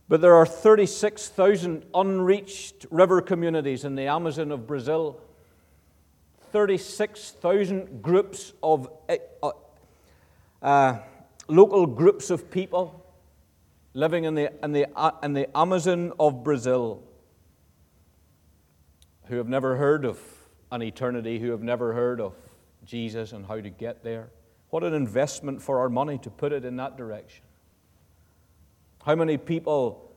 But 0.08 0.22
there 0.22 0.36
are 0.36 0.46
36,000 0.46 1.86
unreached 1.94 2.86
river 2.92 3.22
communities 3.22 3.86
in 3.86 3.96
the 3.96 4.04
Amazon 4.04 4.52
of 4.52 4.68
Brazil. 4.68 5.20
36,000 6.52 8.02
groups 8.02 8.54
of 8.62 8.90
uh, 9.08 9.52
uh, 10.62 11.00
local 11.48 11.86
groups 11.86 12.30
of 12.30 12.52
people 12.52 13.06
living 13.94 14.24
in 14.24 14.36
the, 14.36 14.52
in, 14.64 14.72
the, 14.72 14.88
uh, 14.96 15.12
in 15.24 15.34
the 15.34 15.58
Amazon 15.58 16.14
of 16.20 16.44
Brazil 16.44 17.04
who 19.26 19.38
have 19.38 19.48
never 19.48 19.76
heard 19.76 20.06
of 20.06 20.20
an 20.72 20.82
eternity, 20.82 21.40
who 21.40 21.52
have 21.52 21.62
never 21.62 21.94
heard 21.94 22.20
of 22.20 22.34
Jesus 22.84 23.32
and 23.32 23.46
how 23.46 23.60
to 23.62 23.70
get 23.70 24.04
there. 24.04 24.30
What 24.70 24.84
an 24.84 24.94
investment 24.94 25.62
for 25.62 25.80
our 25.80 25.90
money 25.90 26.18
to 26.20 26.30
put 26.30 26.52
it 26.52 26.66
in 26.66 26.78
that 26.78 26.98
direction. 26.98 27.44
How 29.06 29.16
many 29.16 29.38
people 29.38 30.09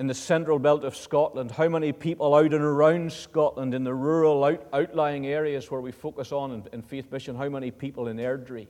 in 0.00 0.06
the 0.06 0.14
central 0.14 0.58
belt 0.58 0.82
of 0.82 0.96
Scotland, 0.96 1.50
how 1.50 1.68
many 1.68 1.92
people 1.92 2.34
out 2.34 2.54
and 2.54 2.64
around 2.64 3.12
Scotland 3.12 3.74
in 3.74 3.84
the 3.84 3.92
rural 3.92 4.42
out, 4.42 4.66
outlying 4.72 5.26
areas 5.26 5.70
where 5.70 5.82
we 5.82 5.92
focus 5.92 6.32
on 6.32 6.52
in, 6.52 6.64
in 6.72 6.80
Faith 6.80 7.12
Mission, 7.12 7.36
how 7.36 7.50
many 7.50 7.70
people 7.70 8.08
in 8.08 8.16
Airdrie, 8.16 8.66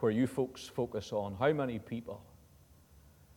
where 0.00 0.12
you 0.12 0.26
folks 0.26 0.68
focus 0.68 1.14
on, 1.14 1.34
how 1.36 1.50
many 1.50 1.78
people 1.78 2.22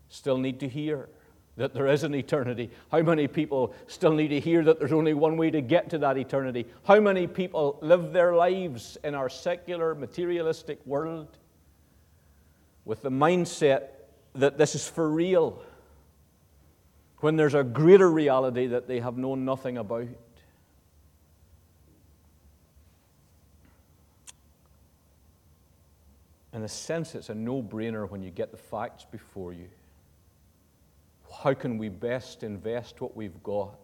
still 0.09 0.37
need 0.37 0.59
to 0.59 0.67
hear 0.67 1.07
that 1.55 1.73
there 1.73 1.87
is 1.87 2.03
an 2.03 2.13
eternity? 2.13 2.71
How 2.91 3.01
many 3.01 3.25
people 3.25 3.73
still 3.87 4.11
need 4.11 4.27
to 4.27 4.39
hear 4.41 4.61
that 4.65 4.77
there's 4.77 4.91
only 4.91 5.13
one 5.13 5.37
way 5.37 5.49
to 5.49 5.61
get 5.61 5.89
to 5.91 5.97
that 5.99 6.17
eternity? 6.17 6.65
How 6.83 6.99
many 6.99 7.25
people 7.25 7.79
live 7.81 8.11
their 8.11 8.35
lives 8.35 8.97
in 9.01 9.15
our 9.15 9.29
secular, 9.29 9.95
materialistic 9.95 10.85
world 10.85 11.37
with 12.83 13.01
the 13.01 13.11
mindset 13.11 13.91
that 14.35 14.57
this 14.57 14.75
is 14.75 14.89
for 14.89 15.09
real 15.09 15.63
when 17.19 17.35
there's 17.35 17.53
a 17.53 17.63
greater 17.63 18.09
reality 18.09 18.67
that 18.67 18.87
they 18.87 18.99
have 18.99 19.17
known 19.17 19.45
nothing 19.45 19.77
about? 19.77 20.07
In 26.53 26.63
a 26.63 26.67
sense, 26.67 27.15
it's 27.15 27.29
a 27.29 27.35
no 27.35 27.61
brainer 27.61 28.09
when 28.09 28.23
you 28.23 28.31
get 28.31 28.51
the 28.51 28.57
facts 28.57 29.05
before 29.05 29.53
you 29.53 29.69
how 31.43 31.53
can 31.53 31.77
we 31.77 31.89
best 31.89 32.43
invest 32.43 33.01
what 33.01 33.15
we've 33.15 33.41
got? 33.43 33.77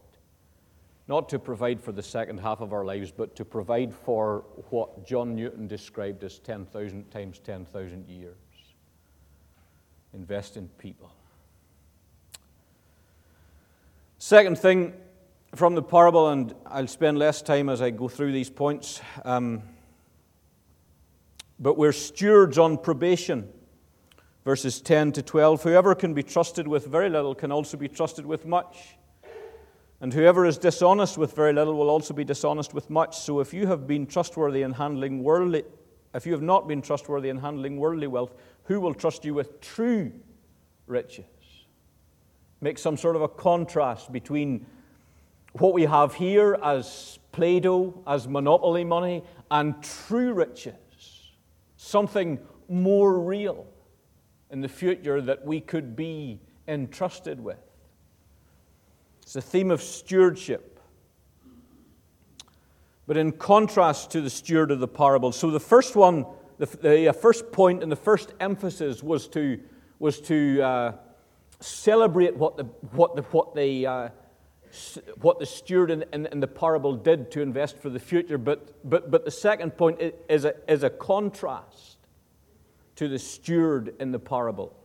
Not 1.07 1.29
to 1.29 1.39
provide 1.39 1.79
for 1.79 1.91
the 1.91 2.01
second 2.01 2.39
half 2.39 2.61
of 2.61 2.73
our 2.73 2.83
lives, 2.83 3.11
but 3.11 3.35
to 3.35 3.45
provide 3.45 3.93
for 3.93 4.43
what 4.69 5.05
John 5.05 5.35
Newton 5.35 5.67
described 5.67 6.23
as 6.23 6.39
10,000 6.39 7.09
times 7.11 7.39
10,000 7.39 8.07
years. 8.07 8.35
Invest 10.13 10.57
in 10.57 10.67
people. 10.79 11.11
Second 14.27 14.57
thing 14.57 14.91
from 15.53 15.75
the 15.75 15.83
parable, 15.83 16.29
and 16.29 16.51
I'll 16.65 16.87
spend 16.87 17.19
less 17.19 17.43
time 17.43 17.69
as 17.69 17.79
I 17.79 17.91
go 17.91 18.07
through 18.07 18.31
these 18.31 18.49
points, 18.49 18.99
um, 19.23 19.61
but 21.59 21.77
we're 21.77 21.91
stewards 21.91 22.57
on 22.57 22.79
probation 22.79 23.47
verses 24.43 24.81
10 24.81 25.11
to 25.11 25.21
12 25.21 25.61
Whoever 25.61 25.93
can 25.93 26.15
be 26.15 26.23
trusted 26.23 26.67
with 26.67 26.87
very 26.87 27.07
little 27.07 27.35
can 27.35 27.51
also 27.51 27.77
be 27.77 27.87
trusted 27.87 28.25
with 28.25 28.47
much. 28.47 28.97
And 30.01 30.11
whoever 30.11 30.47
is 30.47 30.57
dishonest 30.57 31.19
with 31.19 31.35
very 31.35 31.53
little 31.53 31.75
will 31.75 31.91
also 31.91 32.15
be 32.15 32.23
dishonest 32.23 32.73
with 32.73 32.89
much. 32.89 33.19
So 33.19 33.41
if 33.41 33.53
you 33.53 33.67
have 33.67 33.85
been 33.85 34.07
trustworthy 34.07 34.63
in 34.63 34.71
handling 34.71 35.21
worldly, 35.21 35.65
if 36.15 36.25
you 36.25 36.31
have 36.31 36.41
not 36.41 36.67
been 36.67 36.81
trustworthy 36.81 37.29
in 37.29 37.37
handling 37.37 37.77
worldly 37.77 38.07
wealth, 38.07 38.33
who 38.63 38.79
will 38.79 38.95
trust 38.95 39.23
you 39.23 39.35
with 39.35 39.61
true 39.61 40.11
riches? 40.87 41.25
Make 42.65 42.79
some 42.79 42.97
sort 42.97 43.15
of 43.15 43.21
a 43.21 43.27
contrast 43.27 44.11
between 44.11 44.65
what 45.53 45.71
we 45.75 45.83
have 45.83 46.15
here 46.15 46.57
as 46.63 47.19
Play 47.31 47.59
Doh, 47.59 48.01
as 48.07 48.27
monopoly 48.27 48.83
money, 48.83 49.23
and 49.51 49.83
true 49.83 50.33
riches, 50.33 50.73
something 51.77 52.39
more 52.67 53.19
real 53.19 53.67
in 54.49 54.61
the 54.61 54.67
future 54.67 55.21
that 55.21 55.45
we 55.45 55.61
could 55.61 55.95
be 55.95 56.41
entrusted 56.67 57.39
with. 57.39 57.59
It's 59.21 59.33
the 59.33 59.43
theme 59.43 59.69
of 59.69 59.79
stewardship. 59.79 60.79
But 63.05 63.15
in 63.15 63.33
contrast 63.33 64.09
to 64.13 64.21
the 64.21 64.29
steward 64.31 64.71
of 64.71 64.79
the 64.79 64.87
parable, 64.87 65.31
so 65.31 65.51
the 65.51 65.59
first 65.59 65.95
one, 65.95 66.25
the, 66.57 66.65
the 66.65 67.09
uh, 67.09 67.13
first 67.13 67.51
point 67.51 67.83
and 67.83 67.91
the 67.91 67.95
first 67.95 68.33
emphasis 68.39 69.03
was 69.03 69.27
to, 69.27 69.59
was 69.99 70.19
to 70.21 70.63
uh, 70.63 70.91
celebrate 71.59 72.35
what 72.35 72.57
the, 72.57 72.63
what 72.91 73.15
the, 73.15 73.21
what 73.23 73.55
the, 73.55 73.87
uh, 73.87 74.09
what 75.21 75.39
the 75.39 75.45
steward 75.45 75.91
in, 75.91 76.03
in, 76.11 76.25
in, 76.27 76.39
the 76.39 76.47
parable 76.47 76.95
did 76.95 77.31
to 77.31 77.41
invest 77.41 77.77
for 77.77 77.89
the 77.89 77.99
future. 77.99 78.37
But, 78.37 78.75
but, 78.87 79.09
but 79.09 79.25
the 79.25 79.31
second 79.31 79.77
point 79.77 80.01
is 80.27 80.45
a, 80.45 80.53
is 80.71 80.83
a 80.83 80.89
contrast 80.89 81.97
to 82.95 83.07
the 83.07 83.19
steward 83.19 83.95
in 83.99 84.11
the 84.11 84.19
parable. 84.19 84.75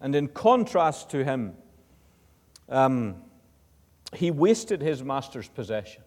And 0.00 0.14
in 0.14 0.28
contrast 0.28 1.10
to 1.10 1.24
him, 1.24 1.54
um, 2.68 3.16
he 4.14 4.30
wasted 4.30 4.80
his 4.80 5.02
master's 5.02 5.48
possessions. 5.48 6.04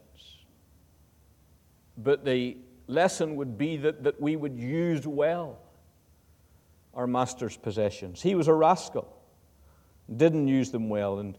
But 1.98 2.26
the 2.26 2.58
lesson 2.88 3.36
would 3.38 3.58
be 3.58 3.78
that, 3.78 4.04
that 4.04 4.22
we 4.22 4.36
would 4.36 4.60
use 4.60 5.08
well 5.08 5.60
our 6.94 7.08
master's 7.08 7.58
possessions. 7.58 8.22
He 8.22 8.36
was 8.36 8.48
a 8.48 8.54
rascal, 8.54 9.08
didn't 10.14 10.48
use 10.48 10.72
them 10.72 10.90
well. 10.90 11.20
And 11.20 11.38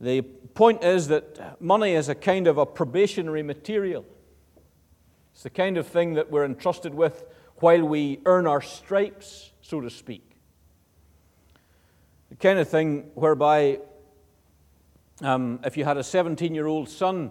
the 0.00 0.22
point 0.22 0.84
is 0.84 1.08
that 1.08 1.60
money 1.60 1.92
is 1.92 2.08
a 2.08 2.14
kind 2.14 2.46
of 2.46 2.58
a 2.58 2.66
probationary 2.66 3.42
material. 3.42 4.04
It's 5.32 5.42
the 5.42 5.50
kind 5.50 5.76
of 5.76 5.86
thing 5.86 6.14
that 6.14 6.30
we're 6.30 6.44
entrusted 6.44 6.94
with 6.94 7.24
while 7.56 7.84
we 7.84 8.20
earn 8.24 8.46
our 8.46 8.62
stripes, 8.62 9.52
so 9.62 9.80
to 9.80 9.90
speak. 9.90 10.22
The 12.30 12.36
kind 12.36 12.58
of 12.58 12.68
thing 12.68 13.10
whereby 13.14 13.80
um, 15.22 15.60
if 15.64 15.76
you 15.76 15.84
had 15.84 15.96
a 15.96 16.04
17 16.04 16.54
year 16.54 16.66
old 16.66 16.88
son 16.88 17.30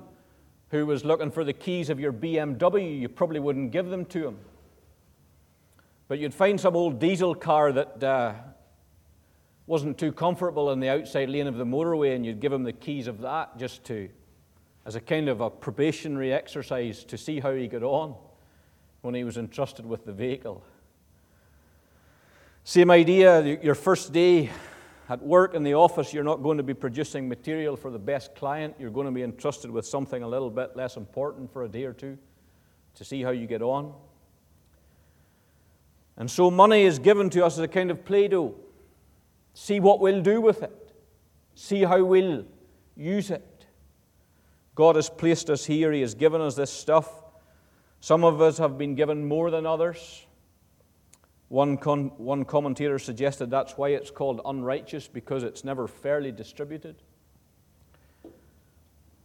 who 0.69 0.85
was 0.85 1.05
looking 1.05 1.31
for 1.31 1.43
the 1.43 1.53
keys 1.53 1.89
of 1.89 1.99
your 1.99 2.11
BMW, 2.11 2.99
you 2.99 3.09
probably 3.09 3.39
wouldn't 3.39 3.71
give 3.71 3.89
them 3.89 4.05
to 4.05 4.27
him. 4.27 4.39
But 6.07 6.19
you'd 6.19 6.33
find 6.33 6.59
some 6.59 6.75
old 6.75 6.99
diesel 6.99 7.35
car 7.35 7.71
that 7.71 8.03
uh, 8.03 8.33
wasn't 9.67 9.97
too 9.97 10.11
comfortable 10.11 10.71
in 10.71 10.79
the 10.79 10.89
outside 10.89 11.29
lane 11.29 11.47
of 11.47 11.57
the 11.57 11.65
motorway, 11.65 12.15
and 12.15 12.25
you'd 12.25 12.39
give 12.39 12.53
him 12.53 12.63
the 12.63 12.73
keys 12.73 13.07
of 13.07 13.21
that 13.21 13.57
just 13.57 13.83
to, 13.85 14.09
as 14.85 14.95
a 14.95 15.01
kind 15.01 15.27
of 15.27 15.41
a 15.41 15.49
probationary 15.49 16.31
exercise 16.31 17.03
to 17.03 17.17
see 17.17 17.39
how 17.39 17.53
he 17.53 17.67
got 17.67 17.83
on 17.83 18.15
when 19.01 19.15
he 19.15 19.23
was 19.23 19.37
entrusted 19.37 19.85
with 19.85 20.05
the 20.05 20.13
vehicle. 20.13 20.63
Same 22.63 22.89
idea, 22.91 23.59
your 23.61 23.75
first 23.75 24.11
day 24.11 24.49
at 25.09 25.21
work 25.21 25.53
in 25.53 25.63
the 25.63 25.75
office, 25.75 26.13
you're 26.13 26.23
not 26.23 26.41
going 26.41 26.57
to 26.57 26.63
be 26.63 26.73
producing 26.73 27.29
material 27.29 27.75
for 27.75 27.91
the 27.91 27.99
best 27.99 28.33
client. 28.35 28.75
You're 28.79 28.89
going 28.89 29.05
to 29.05 29.11
be 29.11 29.21
entrusted 29.21 29.69
with 29.69 29.85
something 29.85 30.23
a 30.23 30.27
little 30.27 30.49
bit 30.49 30.75
less 30.75 30.97
important 30.97 31.51
for 31.53 31.63
a 31.63 31.67
day 31.67 31.83
or 31.83 31.93
two 31.93 32.17
to 32.95 33.03
see 33.03 33.21
how 33.21 33.29
you 33.29 33.45
get 33.45 33.61
on. 33.61 33.93
And 36.17 36.31
so 36.31 36.49
money 36.49 36.83
is 36.83 36.97
given 36.97 37.29
to 37.31 37.45
us 37.45 37.53
as 37.53 37.59
a 37.59 37.67
kind 37.67 37.91
of 37.91 38.03
Play 38.05 38.27
Doh. 38.27 38.55
See 39.55 39.79
what 39.79 39.99
we'll 39.99 40.21
do 40.21 40.39
with 40.39 40.61
it, 40.61 40.93
see 41.55 41.81
how 41.81 42.03
we'll 42.03 42.45
use 42.95 43.31
it. 43.31 43.65
God 44.75 44.95
has 44.95 45.09
placed 45.09 45.49
us 45.49 45.65
here, 45.65 45.91
He 45.91 46.01
has 46.01 46.13
given 46.13 46.41
us 46.41 46.53
this 46.53 46.71
stuff 46.71 47.09
some 48.05 48.23
of 48.23 48.39
us 48.39 48.59
have 48.59 48.77
been 48.77 48.93
given 48.93 49.27
more 49.27 49.49
than 49.49 49.65
others. 49.65 50.27
One, 51.49 51.75
con- 51.75 52.11
one 52.17 52.45
commentator 52.45 52.99
suggested 52.99 53.49
that's 53.49 53.79
why 53.79 53.89
it's 53.89 54.11
called 54.11 54.41
unrighteous, 54.45 55.07
because 55.07 55.41
it's 55.41 55.63
never 55.63 55.87
fairly 55.87 56.31
distributed. 56.31 56.97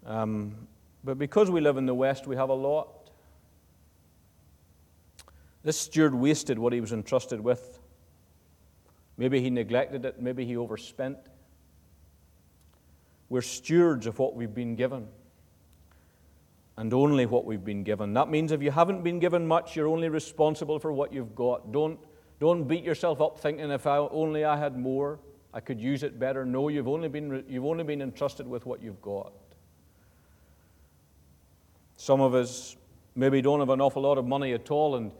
Um, 0.07 0.67
but 1.05 1.19
because 1.19 1.51
we 1.51 1.61
live 1.61 1.77
in 1.77 1.85
the 1.85 1.95
West, 1.95 2.27
we 2.27 2.37
have 2.37 2.49
a 2.49 2.55
lot. 2.55 3.11
This 5.63 5.79
steward 5.79 6.15
wasted 6.15 6.59
what 6.59 6.73
he 6.73 6.81
was 6.81 6.95
entrusted 6.95 7.41
with. 7.41 7.80
Maybe 9.21 9.43
he 9.43 9.51
neglected 9.51 10.07
it, 10.07 10.19
maybe 10.19 10.47
he 10.47 10.57
overspent. 10.57 11.19
We're 13.29 13.43
stewards 13.43 14.07
of 14.07 14.19
what 14.19 14.35
we've 14.35 14.55
been 14.55 14.77
given 14.77 15.09
and 16.79 16.95
only 16.95 17.27
what 17.27 17.45
we've 17.45 17.63
been 17.63 17.85
given. 17.85 18.15
That 18.15 18.31
means 18.31 18.51
if 18.51 18.63
you 18.63 18.71
haven't 18.71 19.05
been 19.05 19.19
given 19.19 19.47
much, 19.47 19.77
you're 19.77 19.89
only 19.89 20.09
responsible 20.09 20.79
for 20.79 20.91
what 20.91 21.13
you've 21.13 21.35
got. 21.35 21.71
Don't, 21.71 22.01
don't 22.41 22.65
beat 22.65 22.83
yourself 22.83 23.21
up 23.21 23.39
thinking 23.39 23.71
if 23.71 23.87
I, 23.87 23.99
only 23.99 24.47
I 24.47 24.57
had 24.57 24.79
more, 24.79 25.19
I 25.53 25.61
could 25.61 25.79
use 25.79 26.03
it 26.03 26.19
better. 26.19 26.47
No, 26.47 26.69
you've 26.69 26.89
only 26.89 27.09
been, 27.09 27.45
you've 27.47 27.67
only 27.67 27.85
been 27.85 28.01
entrusted 28.01 28.49
with 28.49 28.65
what 28.65 28.83
you've 28.83 29.03
got. 29.03 29.35
Some 31.99 32.23
of 32.23 32.35
us 32.35 32.75
maybe 33.15 33.43
don't 33.43 33.61
have 33.61 33.69
an 33.69 33.83
awful 33.83 34.01
lot 34.01 34.17
of 34.17 34.27
money 34.27 34.55
at 34.55 34.71
all, 34.71 34.97
and 34.97 35.13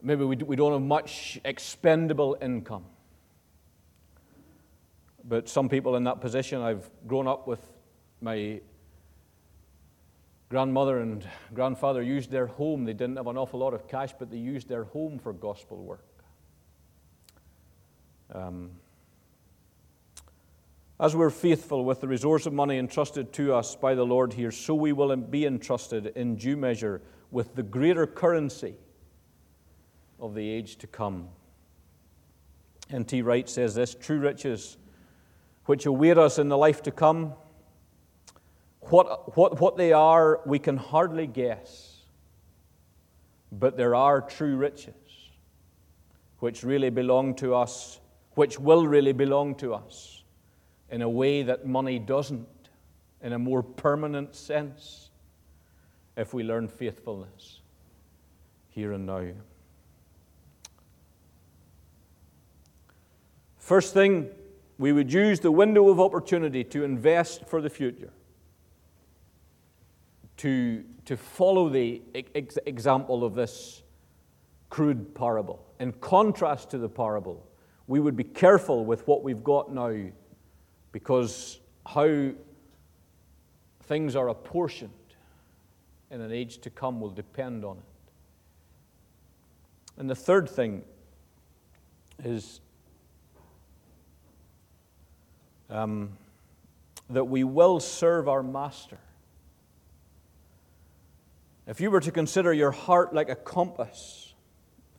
maybe 0.00 0.24
we, 0.24 0.36
we 0.36 0.56
don't 0.56 0.72
have 0.72 0.80
much 0.80 1.38
expendable 1.44 2.38
income. 2.40 2.86
But 5.30 5.48
some 5.48 5.68
people 5.68 5.94
in 5.94 6.02
that 6.04 6.20
position, 6.20 6.60
I've 6.60 6.90
grown 7.06 7.28
up 7.28 7.46
with 7.46 7.60
my 8.20 8.60
grandmother 10.48 10.98
and 10.98 11.24
grandfather 11.54 12.02
used 12.02 12.32
their 12.32 12.48
home. 12.48 12.84
They 12.84 12.94
didn't 12.94 13.14
have 13.14 13.28
an 13.28 13.38
awful 13.38 13.60
lot 13.60 13.72
of 13.72 13.86
cash, 13.86 14.12
but 14.18 14.28
they 14.28 14.38
used 14.38 14.68
their 14.68 14.82
home 14.82 15.20
for 15.20 15.32
gospel 15.32 15.76
work. 15.84 16.04
Um, 18.34 18.72
as 20.98 21.14
we're 21.14 21.30
faithful 21.30 21.84
with 21.84 22.00
the 22.00 22.08
resource 22.08 22.46
of 22.46 22.52
money 22.52 22.76
entrusted 22.76 23.32
to 23.34 23.54
us 23.54 23.76
by 23.76 23.94
the 23.94 24.04
Lord 24.04 24.32
here, 24.32 24.50
so 24.50 24.74
we 24.74 24.92
will 24.92 25.14
be 25.14 25.46
entrusted 25.46 26.08
in 26.16 26.34
due 26.34 26.56
measure 26.56 27.02
with 27.30 27.54
the 27.54 27.62
greater 27.62 28.04
currency 28.04 28.74
of 30.18 30.34
the 30.34 30.50
age 30.50 30.74
to 30.78 30.88
come. 30.88 31.28
N.T. 32.90 33.22
Wright 33.22 33.48
says 33.48 33.76
this 33.76 33.94
true 33.94 34.18
riches 34.18 34.76
which 35.70 35.86
await 35.86 36.18
us 36.18 36.40
in 36.40 36.48
the 36.48 36.58
life 36.58 36.82
to 36.82 36.90
come, 36.90 37.32
what, 38.80 39.36
what, 39.36 39.60
what 39.60 39.76
they 39.76 39.92
are, 39.92 40.40
we 40.44 40.58
can 40.58 40.76
hardly 40.76 41.28
guess. 41.28 41.98
But 43.52 43.76
there 43.76 43.94
are 43.94 44.20
true 44.20 44.56
riches 44.56 45.30
which 46.40 46.64
really 46.64 46.90
belong 46.90 47.36
to 47.36 47.54
us, 47.54 48.00
which 48.32 48.58
will 48.58 48.84
really 48.84 49.12
belong 49.12 49.54
to 49.58 49.72
us 49.72 50.24
in 50.90 51.02
a 51.02 51.08
way 51.08 51.44
that 51.44 51.64
money 51.64 52.00
doesn't, 52.00 52.48
in 53.22 53.32
a 53.32 53.38
more 53.38 53.62
permanent 53.62 54.34
sense, 54.34 55.10
if 56.16 56.34
we 56.34 56.42
learn 56.42 56.66
faithfulness 56.66 57.60
here 58.70 58.90
and 58.90 59.06
now. 59.06 59.24
First 63.56 63.94
thing, 63.94 64.30
we 64.80 64.92
would 64.94 65.12
use 65.12 65.40
the 65.40 65.52
window 65.52 65.90
of 65.90 66.00
opportunity 66.00 66.64
to 66.64 66.84
invest 66.84 67.46
for 67.46 67.60
the 67.60 67.68
future, 67.68 68.08
to, 70.38 70.82
to 71.04 71.18
follow 71.18 71.68
the 71.68 72.00
ex- 72.14 72.56
example 72.64 73.22
of 73.22 73.34
this 73.34 73.82
crude 74.70 75.14
parable. 75.14 75.62
In 75.80 75.92
contrast 75.92 76.70
to 76.70 76.78
the 76.78 76.88
parable, 76.88 77.46
we 77.88 78.00
would 78.00 78.16
be 78.16 78.24
careful 78.24 78.86
with 78.86 79.06
what 79.06 79.22
we've 79.22 79.44
got 79.44 79.70
now 79.70 79.94
because 80.92 81.60
how 81.84 82.30
things 83.82 84.16
are 84.16 84.28
apportioned 84.30 84.90
in 86.10 86.22
an 86.22 86.32
age 86.32 86.56
to 86.62 86.70
come 86.70 87.02
will 87.02 87.10
depend 87.10 87.66
on 87.66 87.76
it. 87.76 87.82
And 89.98 90.08
the 90.08 90.14
third 90.14 90.48
thing 90.48 90.84
is 92.24 92.62
um, 95.70 96.10
that 97.08 97.24
we 97.24 97.44
will 97.44 97.80
serve 97.80 98.28
our 98.28 98.42
Master. 98.42 98.98
If 101.66 101.80
you 101.80 101.90
were 101.90 102.00
to 102.00 102.10
consider 102.10 102.52
your 102.52 102.72
heart 102.72 103.14
like 103.14 103.28
a 103.28 103.36
compass, 103.36 104.34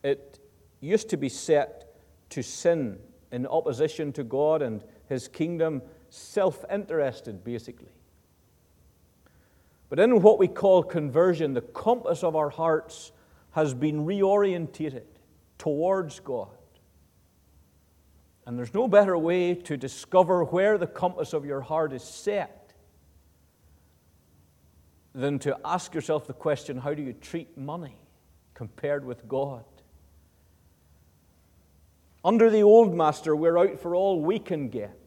it 0.04 0.40
used 0.80 1.10
to 1.10 1.18
be 1.18 1.30
set 1.30 1.96
to 2.30 2.42
sin 2.42 2.98
in 3.32 3.46
opposition 3.46 4.12
to 4.14 4.24
God 4.24 4.62
and 4.62 4.84
His 5.08 5.28
kingdom, 5.28 5.82
self 6.10 6.64
interested, 6.72 7.44
basically. 7.44 7.92
But 9.90 10.00
in 10.00 10.22
what 10.22 10.40
we 10.40 10.48
call 10.48 10.84
conversion, 10.84 11.54
the 11.54 11.62
compass 11.62 12.24
of 12.24 12.36
our 12.36 12.50
hearts 12.50 13.12
has 13.52 13.74
been 13.74 14.06
reorientated 14.06 15.04
towards 15.58 16.22
God. 16.22 16.48
And 18.46 18.58
there's 18.58 18.74
no 18.74 18.88
better 18.88 19.18
way 19.18 19.54
to 19.54 19.78
discover 19.78 20.44
where 20.44 20.78
the 20.78 20.88
compass 20.88 21.34
of 21.34 21.46
your 21.46 21.62
heart 21.62 21.94
is 21.94 22.04
set 22.04 22.74
than 25.14 25.40
to 25.40 25.58
ask 25.66 25.94
yourself 25.94 26.26
the 26.26 26.34
question 26.34 26.78
how 26.78 26.94
do 26.94 27.02
you 27.02 27.14
treat 27.14 27.58
money 27.58 27.98
compared 28.54 29.06
with 29.06 29.28
God? 29.28 29.66
Under 32.24 32.50
the 32.50 32.64
old 32.64 32.96
master, 32.96 33.36
we're 33.36 33.58
out 33.58 33.80
for 33.80 33.96
all 33.96 34.22
we 34.22 34.40
can 34.40 34.70
get. 34.70 34.98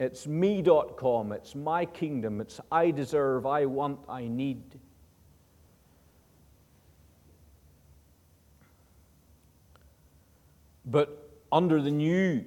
It's 0.00 0.26
me.com, 0.26 1.32
it's 1.32 1.54
my 1.54 1.84
kingdom, 1.84 2.40
it's 2.40 2.60
I 2.72 2.90
deserve, 2.90 3.46
I 3.46 3.66
want, 3.66 4.00
I 4.08 4.26
need. 4.26 4.80
But 10.92 11.30
under 11.50 11.80
the 11.80 11.90
new 11.90 12.44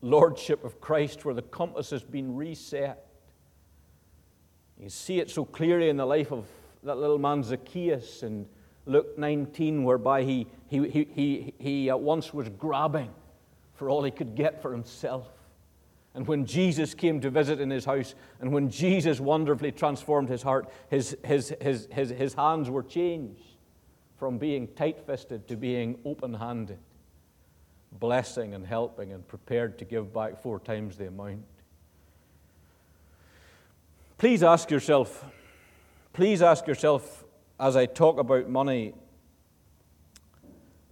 lordship 0.00 0.64
of 0.64 0.80
Christ, 0.80 1.24
where 1.24 1.34
the 1.34 1.42
compass 1.42 1.90
has 1.90 2.02
been 2.02 2.34
reset, 2.34 3.06
you 4.76 4.88
see 4.88 5.20
it 5.20 5.30
so 5.30 5.44
clearly 5.44 5.88
in 5.88 5.96
the 5.96 6.04
life 6.04 6.32
of 6.32 6.48
that 6.82 6.98
little 6.98 7.18
man 7.18 7.44
Zacchaeus 7.44 8.24
in 8.24 8.44
Luke 8.86 9.16
19, 9.16 9.84
whereby 9.84 10.24
he, 10.24 10.48
he, 10.66 10.88
he, 10.88 11.08
he, 11.14 11.54
he 11.60 11.90
at 11.90 12.00
once 12.00 12.34
was 12.34 12.48
grabbing 12.48 13.10
for 13.74 13.88
all 13.88 14.02
he 14.02 14.10
could 14.10 14.34
get 14.34 14.60
for 14.60 14.72
himself. 14.72 15.28
And 16.14 16.26
when 16.26 16.44
Jesus 16.44 16.92
came 16.92 17.20
to 17.20 17.30
visit 17.30 17.60
in 17.60 17.70
his 17.70 17.84
house, 17.84 18.16
and 18.40 18.52
when 18.52 18.68
Jesus 18.68 19.20
wonderfully 19.20 19.70
transformed 19.70 20.28
his 20.28 20.42
heart, 20.42 20.68
his, 20.90 21.16
his, 21.24 21.54
his, 21.60 21.86
his, 21.92 22.10
his 22.10 22.34
hands 22.34 22.68
were 22.68 22.82
changed 22.82 23.58
from 24.16 24.38
being 24.38 24.66
tight 24.74 25.06
fisted 25.06 25.46
to 25.46 25.56
being 25.56 26.00
open 26.04 26.34
handed 26.34 26.80
blessing 27.98 28.54
and 28.54 28.66
helping 28.66 29.12
and 29.12 29.26
prepared 29.26 29.78
to 29.78 29.84
give 29.84 30.12
back 30.12 30.40
four 30.42 30.58
times 30.58 30.96
the 30.96 31.08
amount. 31.08 31.44
Please 34.18 34.42
ask 34.42 34.70
yourself, 34.70 35.24
please 36.12 36.42
ask 36.42 36.66
yourself 36.66 37.24
as 37.58 37.76
I 37.76 37.86
talk 37.86 38.18
about 38.18 38.48
money 38.48 38.94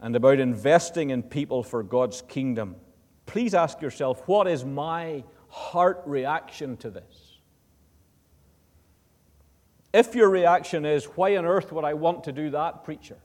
and 0.01 0.17
about 0.17 0.39
investing 0.39 1.11
in 1.11 1.23
people 1.23 1.63
for 1.63 1.83
God's 1.83 2.23
kingdom, 2.23 2.77
please 3.27 3.55
ask 3.55 3.81
yourself, 3.81 4.27
what 4.27 4.47
is 4.47 4.65
my 4.65 5.25
heart 5.49 6.03
reaction 6.07 6.77
to 6.79 6.91
this? 6.91 7.39
If 9.93 10.15
your 10.15 10.31
reaction 10.31 10.87
is, 10.87 11.05
why 11.05 11.37
on 11.37 11.45
earth 11.45 11.73
would 11.73 11.85
I 11.85 11.95
want 11.95 12.25
to 12.25 12.33
do 12.33 12.51
that, 12.51 12.85
preacher? 12.85 13.19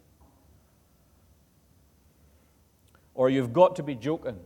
Or 3.15 3.29
you've 3.29 3.53
got 3.53 3.77
to 3.77 3.83
be 3.83 3.95
joking. 3.95 4.37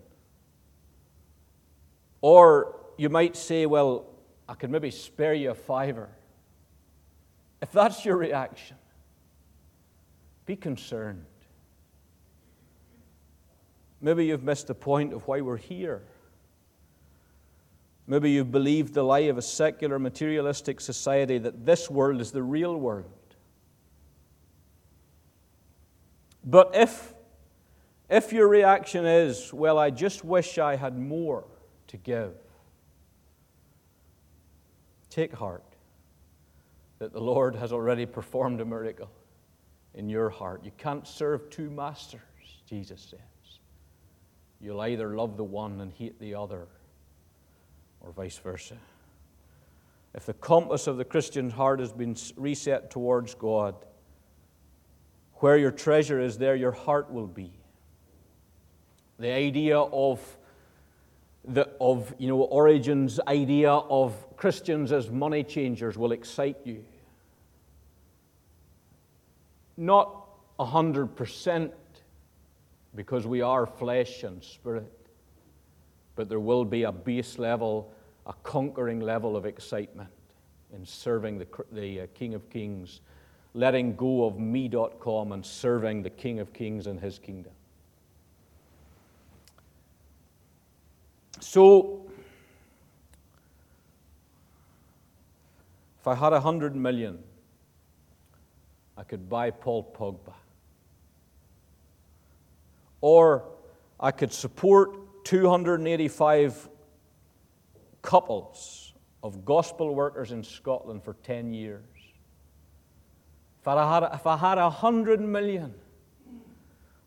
Or 2.22 2.80
you 2.98 3.10
might 3.10 3.36
say, 3.36 3.66
well, 3.66 4.06
I 4.48 4.54
can 4.54 4.72
maybe 4.72 4.92
spare 4.92 5.34
you 5.34 5.52
a 5.52 5.56
fiver. 5.56 6.10
If 7.62 7.72
that's 7.72 8.06
your 8.06 8.16
reaction, 8.16 8.78
be 10.46 10.56
concerned. 10.56 11.26
Maybe 14.02 14.26
you've 14.26 14.44
missed 14.44 14.68
the 14.68 14.76
point 14.76 15.14
of 15.14 15.28
why 15.28 15.42
we're 15.42 15.58
here. 15.58 16.04
Maybe 18.08 18.32
you've 18.32 18.52
believed 18.52 18.94
the 18.94 19.04
lie 19.04 19.20
of 19.20 19.38
a 19.38 19.42
secular, 19.42 20.00
materialistic 20.00 20.80
society 20.82 21.38
that 21.38 21.66
this 21.66 21.90
world 21.90 22.22
is 22.22 22.32
the 22.32 22.42
real 22.42 22.76
world. 22.76 23.12
But 26.44 26.72
if 26.74 27.14
if 28.10 28.34
your 28.34 28.48
reaction 28.48 29.06
is, 29.06 29.54
well, 29.54 29.78
I 29.78 29.90
just 29.90 30.24
wish 30.24 30.58
I 30.58 30.76
had 30.76 30.98
more 30.98 31.46
to 31.88 31.98
give, 31.98 32.34
take 35.10 35.34
heart 35.34 35.64
that 37.00 37.14
the 37.14 37.22
Lord 37.22 37.56
has 37.56 37.72
already 37.72 38.06
performed 38.06 38.62
a 38.62 38.66
miracle 38.66 39.10
in 39.94 40.10
your 40.10 40.30
heart. 40.30 40.64
You 40.64 40.72
can't 40.78 41.08
serve 41.08 41.50
two 41.50 41.70
masters, 41.70 42.22
Jesus 42.66 43.02
says. 43.02 43.20
You'll 44.62 44.82
either 44.82 45.16
love 45.16 45.38
the 45.38 45.44
one 45.44 45.80
and 45.80 45.92
hate 45.92 46.20
the 46.20 46.36
other, 46.36 46.68
or 48.02 48.12
vice 48.12 48.38
versa. 48.38 48.78
If 50.14 50.26
the 50.26 50.34
compass 50.34 50.88
of 50.88 50.98
the 50.98 51.06
Christian's 51.06 51.54
heart 51.54 51.80
has 51.80 51.94
been 51.94 52.16
reset 52.36 52.92
towards 52.92 53.36
God, 53.36 53.76
where 55.36 55.58
your 55.58 55.72
treasure 55.72 56.20
is, 56.20 56.38
there 56.38 56.56
your 56.56 56.72
heart 56.72 57.12
will 57.12 57.28
be. 57.28 57.59
The 59.20 59.32
idea 59.32 59.78
of, 59.78 60.20
the, 61.46 61.70
of 61.82 62.14
you 62.18 62.30
know, 62.30 62.42
Origen's 62.42 63.20
idea 63.28 63.72
of 63.72 64.16
Christians 64.38 64.92
as 64.92 65.10
money 65.10 65.44
changers 65.44 65.98
will 65.98 66.14
excite 66.14 66.58
you. 66.64 66.84
Not 69.76 70.26
a 70.58 70.66
hundred 70.66 71.16
percent, 71.16 71.74
because 72.96 73.28
we 73.28 73.42
are 73.42 73.66
flesh 73.66 74.24
and 74.24 74.44
spirit, 74.44 74.92
but 76.16 76.30
there 76.30 76.40
will 76.40 76.66
be 76.66 76.84
a 76.84 76.92
base 76.92 77.38
level, 77.38 77.92
a 78.26 78.34
conquering 78.44 79.00
level 79.00 79.38
of 79.38 79.46
excitement 79.46 80.10
in 80.74 80.86
serving 80.86 81.38
the, 81.38 81.48
the 81.72 82.02
uh, 82.02 82.08
King 82.14 82.34
of 82.34 82.50
Kings, 82.50 83.02
letting 83.54 83.96
go 83.96 84.26
of 84.26 84.38
me.com 84.40 85.32
and 85.32 85.46
serving 85.46 86.04
the 86.04 86.10
King 86.10 86.40
of 86.40 86.54
Kings 86.54 86.88
and 86.88 87.00
his 87.00 87.20
kingdom. 87.20 87.52
So, 91.40 92.06
if 96.00 96.08
I 96.08 96.16
had 96.16 96.34
a 96.34 96.40
hundred 96.40 96.76
million, 96.76 97.20
I 98.98 99.04
could 99.04 99.30
buy 99.30 99.52
Paul 99.52 99.94
Pogba. 99.98 100.34
Or 103.02 103.46
I 104.00 104.12
could 104.12 104.34
support 104.34 105.24
285 105.26 106.70
couples 108.02 108.94
of 109.24 109.46
gospel 109.46 109.94
workers 109.94 110.32
in 110.32 110.44
Scotland 110.44 111.04
for 111.04 111.14
10 111.24 111.54
years. 111.54 111.84
If 113.62 113.68
I 113.68 113.94
had, 113.94 114.10
if 114.14 114.26
I 114.26 114.38
had 114.38 114.58
a 114.58 114.70
hundred 114.70 115.20
million, 115.20 115.74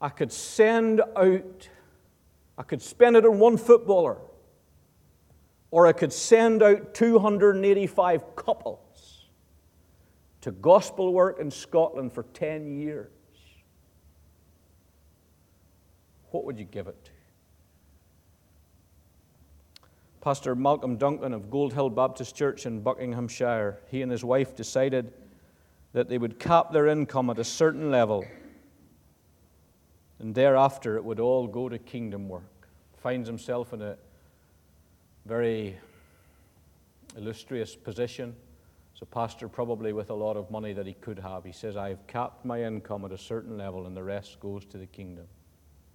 I 0.01 0.11
could 0.11 0.33
send 0.33 1.01
out, 1.17 1.69
I 2.59 2.63
could 2.63 2.83
spend 2.83 3.17
it 3.17 3.25
on 3.25 3.39
one 3.39 3.57
footballer, 3.57 4.19
or 5.71 5.87
I 5.87 5.93
could 5.93 6.13
send 6.13 6.63
out 6.63 6.95
285 6.95 8.37
couples 8.37 9.27
to 10.43 10.51
gospel 10.51 11.13
work 11.13 11.39
in 11.39 11.51
Scotland 11.51 12.13
for 12.13 12.25
10 12.35 12.79
years. 12.79 13.11
What 16.31 16.45
would 16.45 16.59
you 16.59 16.65
give 16.65 16.89
it 16.89 17.05
to? 17.05 17.11
Pastor 20.21 20.55
Malcolm 20.55 20.97
Duncan 20.97 21.33
of 21.33 21.51
Gold 21.51 21.73
Hill 21.73 21.91
Baptist 21.91 22.37
Church 22.37 22.65
in 22.65 22.81
Buckinghamshire, 22.81 23.81
he 23.89 24.03
and 24.03 24.13
his 24.13 24.23
wife 24.23 24.55
decided 24.55 25.13
that 25.93 26.09
they 26.09 26.17
would 26.17 26.39
cap 26.39 26.73
their 26.73 26.87
income 26.87 27.29
at 27.29 27.39
a 27.39 27.45
certain 27.45 27.91
level, 27.91 28.25
and 30.23 30.35
thereafter 30.35 30.97
it 30.97 31.05
would 31.05 31.21
all 31.21 31.47
go 31.47 31.69
to 31.69 31.79
kingdom 31.79 32.29
work. 32.29 32.69
Finds 33.03 33.29
himself 33.29 33.73
in 33.73 33.83
a 33.83 33.97
very 35.27 35.77
illustrious 37.17 37.75
position. 37.75 38.35
As 38.95 39.03
a 39.03 39.07
pastor, 39.07 39.49
probably 39.49 39.93
with 39.93 40.11
a 40.11 40.15
lot 40.15 40.37
of 40.37 40.51
money 40.51 40.73
that 40.73 40.87
he 40.87 40.95
could 40.95 41.19
have. 41.19 41.45
He 41.45 41.53
says, 41.53 41.77
I 41.77 41.89
have 41.89 42.07
capped 42.07 42.45
my 42.45 42.63
income 42.63 43.05
at 43.05 43.11
a 43.11 43.19
certain 43.19 43.59
level, 43.59 43.87
and 43.87 43.97
the 43.97 44.03
rest 44.03 44.39
goes 44.39 44.65
to 44.67 44.79
the 44.79 44.87
kingdom. 44.87 45.27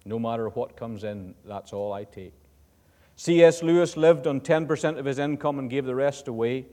No 0.04 0.18
matter 0.18 0.48
what 0.50 0.76
comes 0.76 1.04
in, 1.04 1.34
that's 1.44 1.72
all 1.72 1.92
I 1.92 2.04
take. 2.04 2.34
C.S. 3.16 3.62
Lewis 3.62 3.96
lived 3.96 4.26
on 4.26 4.40
10% 4.40 4.98
of 4.98 5.04
his 5.04 5.18
income 5.18 5.58
and 5.58 5.70
gave 5.70 5.86
the 5.86 5.94
rest 5.94 6.28
away. 6.28 6.66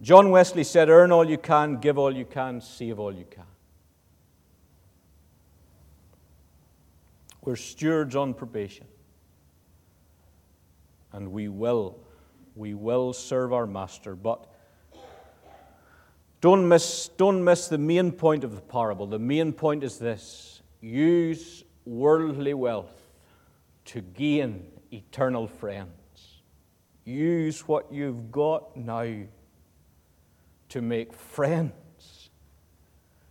John 0.00 0.30
Wesley 0.30 0.64
said, 0.64 0.88
Earn 0.88 1.12
all 1.12 1.28
you 1.28 1.38
can, 1.38 1.76
give 1.76 1.98
all 1.98 2.14
you 2.14 2.24
can, 2.24 2.60
save 2.60 2.98
all 2.98 3.12
you 3.12 3.26
can. 3.30 3.44
We're 7.44 7.56
stewards 7.56 8.16
on 8.16 8.32
probation. 8.32 8.86
And 11.12 11.30
we 11.30 11.48
will, 11.48 11.98
we 12.56 12.74
will 12.74 13.12
serve 13.12 13.52
our 13.52 13.66
master. 13.66 14.16
But 14.16 14.46
don't 16.40 16.66
miss, 16.68 17.08
don't 17.16 17.44
miss 17.44 17.68
the 17.68 17.78
main 17.78 18.12
point 18.12 18.44
of 18.44 18.54
the 18.54 18.62
parable. 18.62 19.06
The 19.06 19.18
main 19.18 19.52
point 19.52 19.84
is 19.84 19.98
this 19.98 20.62
use 20.80 21.64
worldly 21.84 22.54
wealth 22.54 23.10
to 23.86 24.00
gain 24.00 24.66
eternal 24.90 25.46
friends. 25.46 25.90
Use 27.04 27.68
what 27.68 27.92
you've 27.92 28.32
got 28.32 28.74
now 28.74 29.06
to 30.70 30.80
make 30.80 31.12
friends 31.12 32.30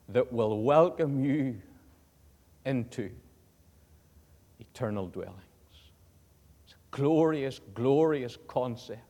that 0.10 0.32
will 0.32 0.62
welcome 0.62 1.26
you 1.26 1.60
into 2.66 3.10
eternal 4.74 5.08
dwellings. 5.08 5.38
It's 6.66 6.74
a 6.74 6.96
glorious, 6.96 7.60
glorious 7.74 8.38
concept. 8.48 9.02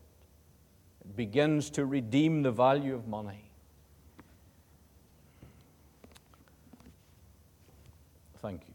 It 1.01 1.15
begins 1.15 1.69
to 1.71 1.85
redeem 1.85 2.41
the 2.41 2.51
value 2.51 2.95
of 2.95 3.07
money. 3.07 3.49
Thank 8.41 8.61
you. 8.67 8.72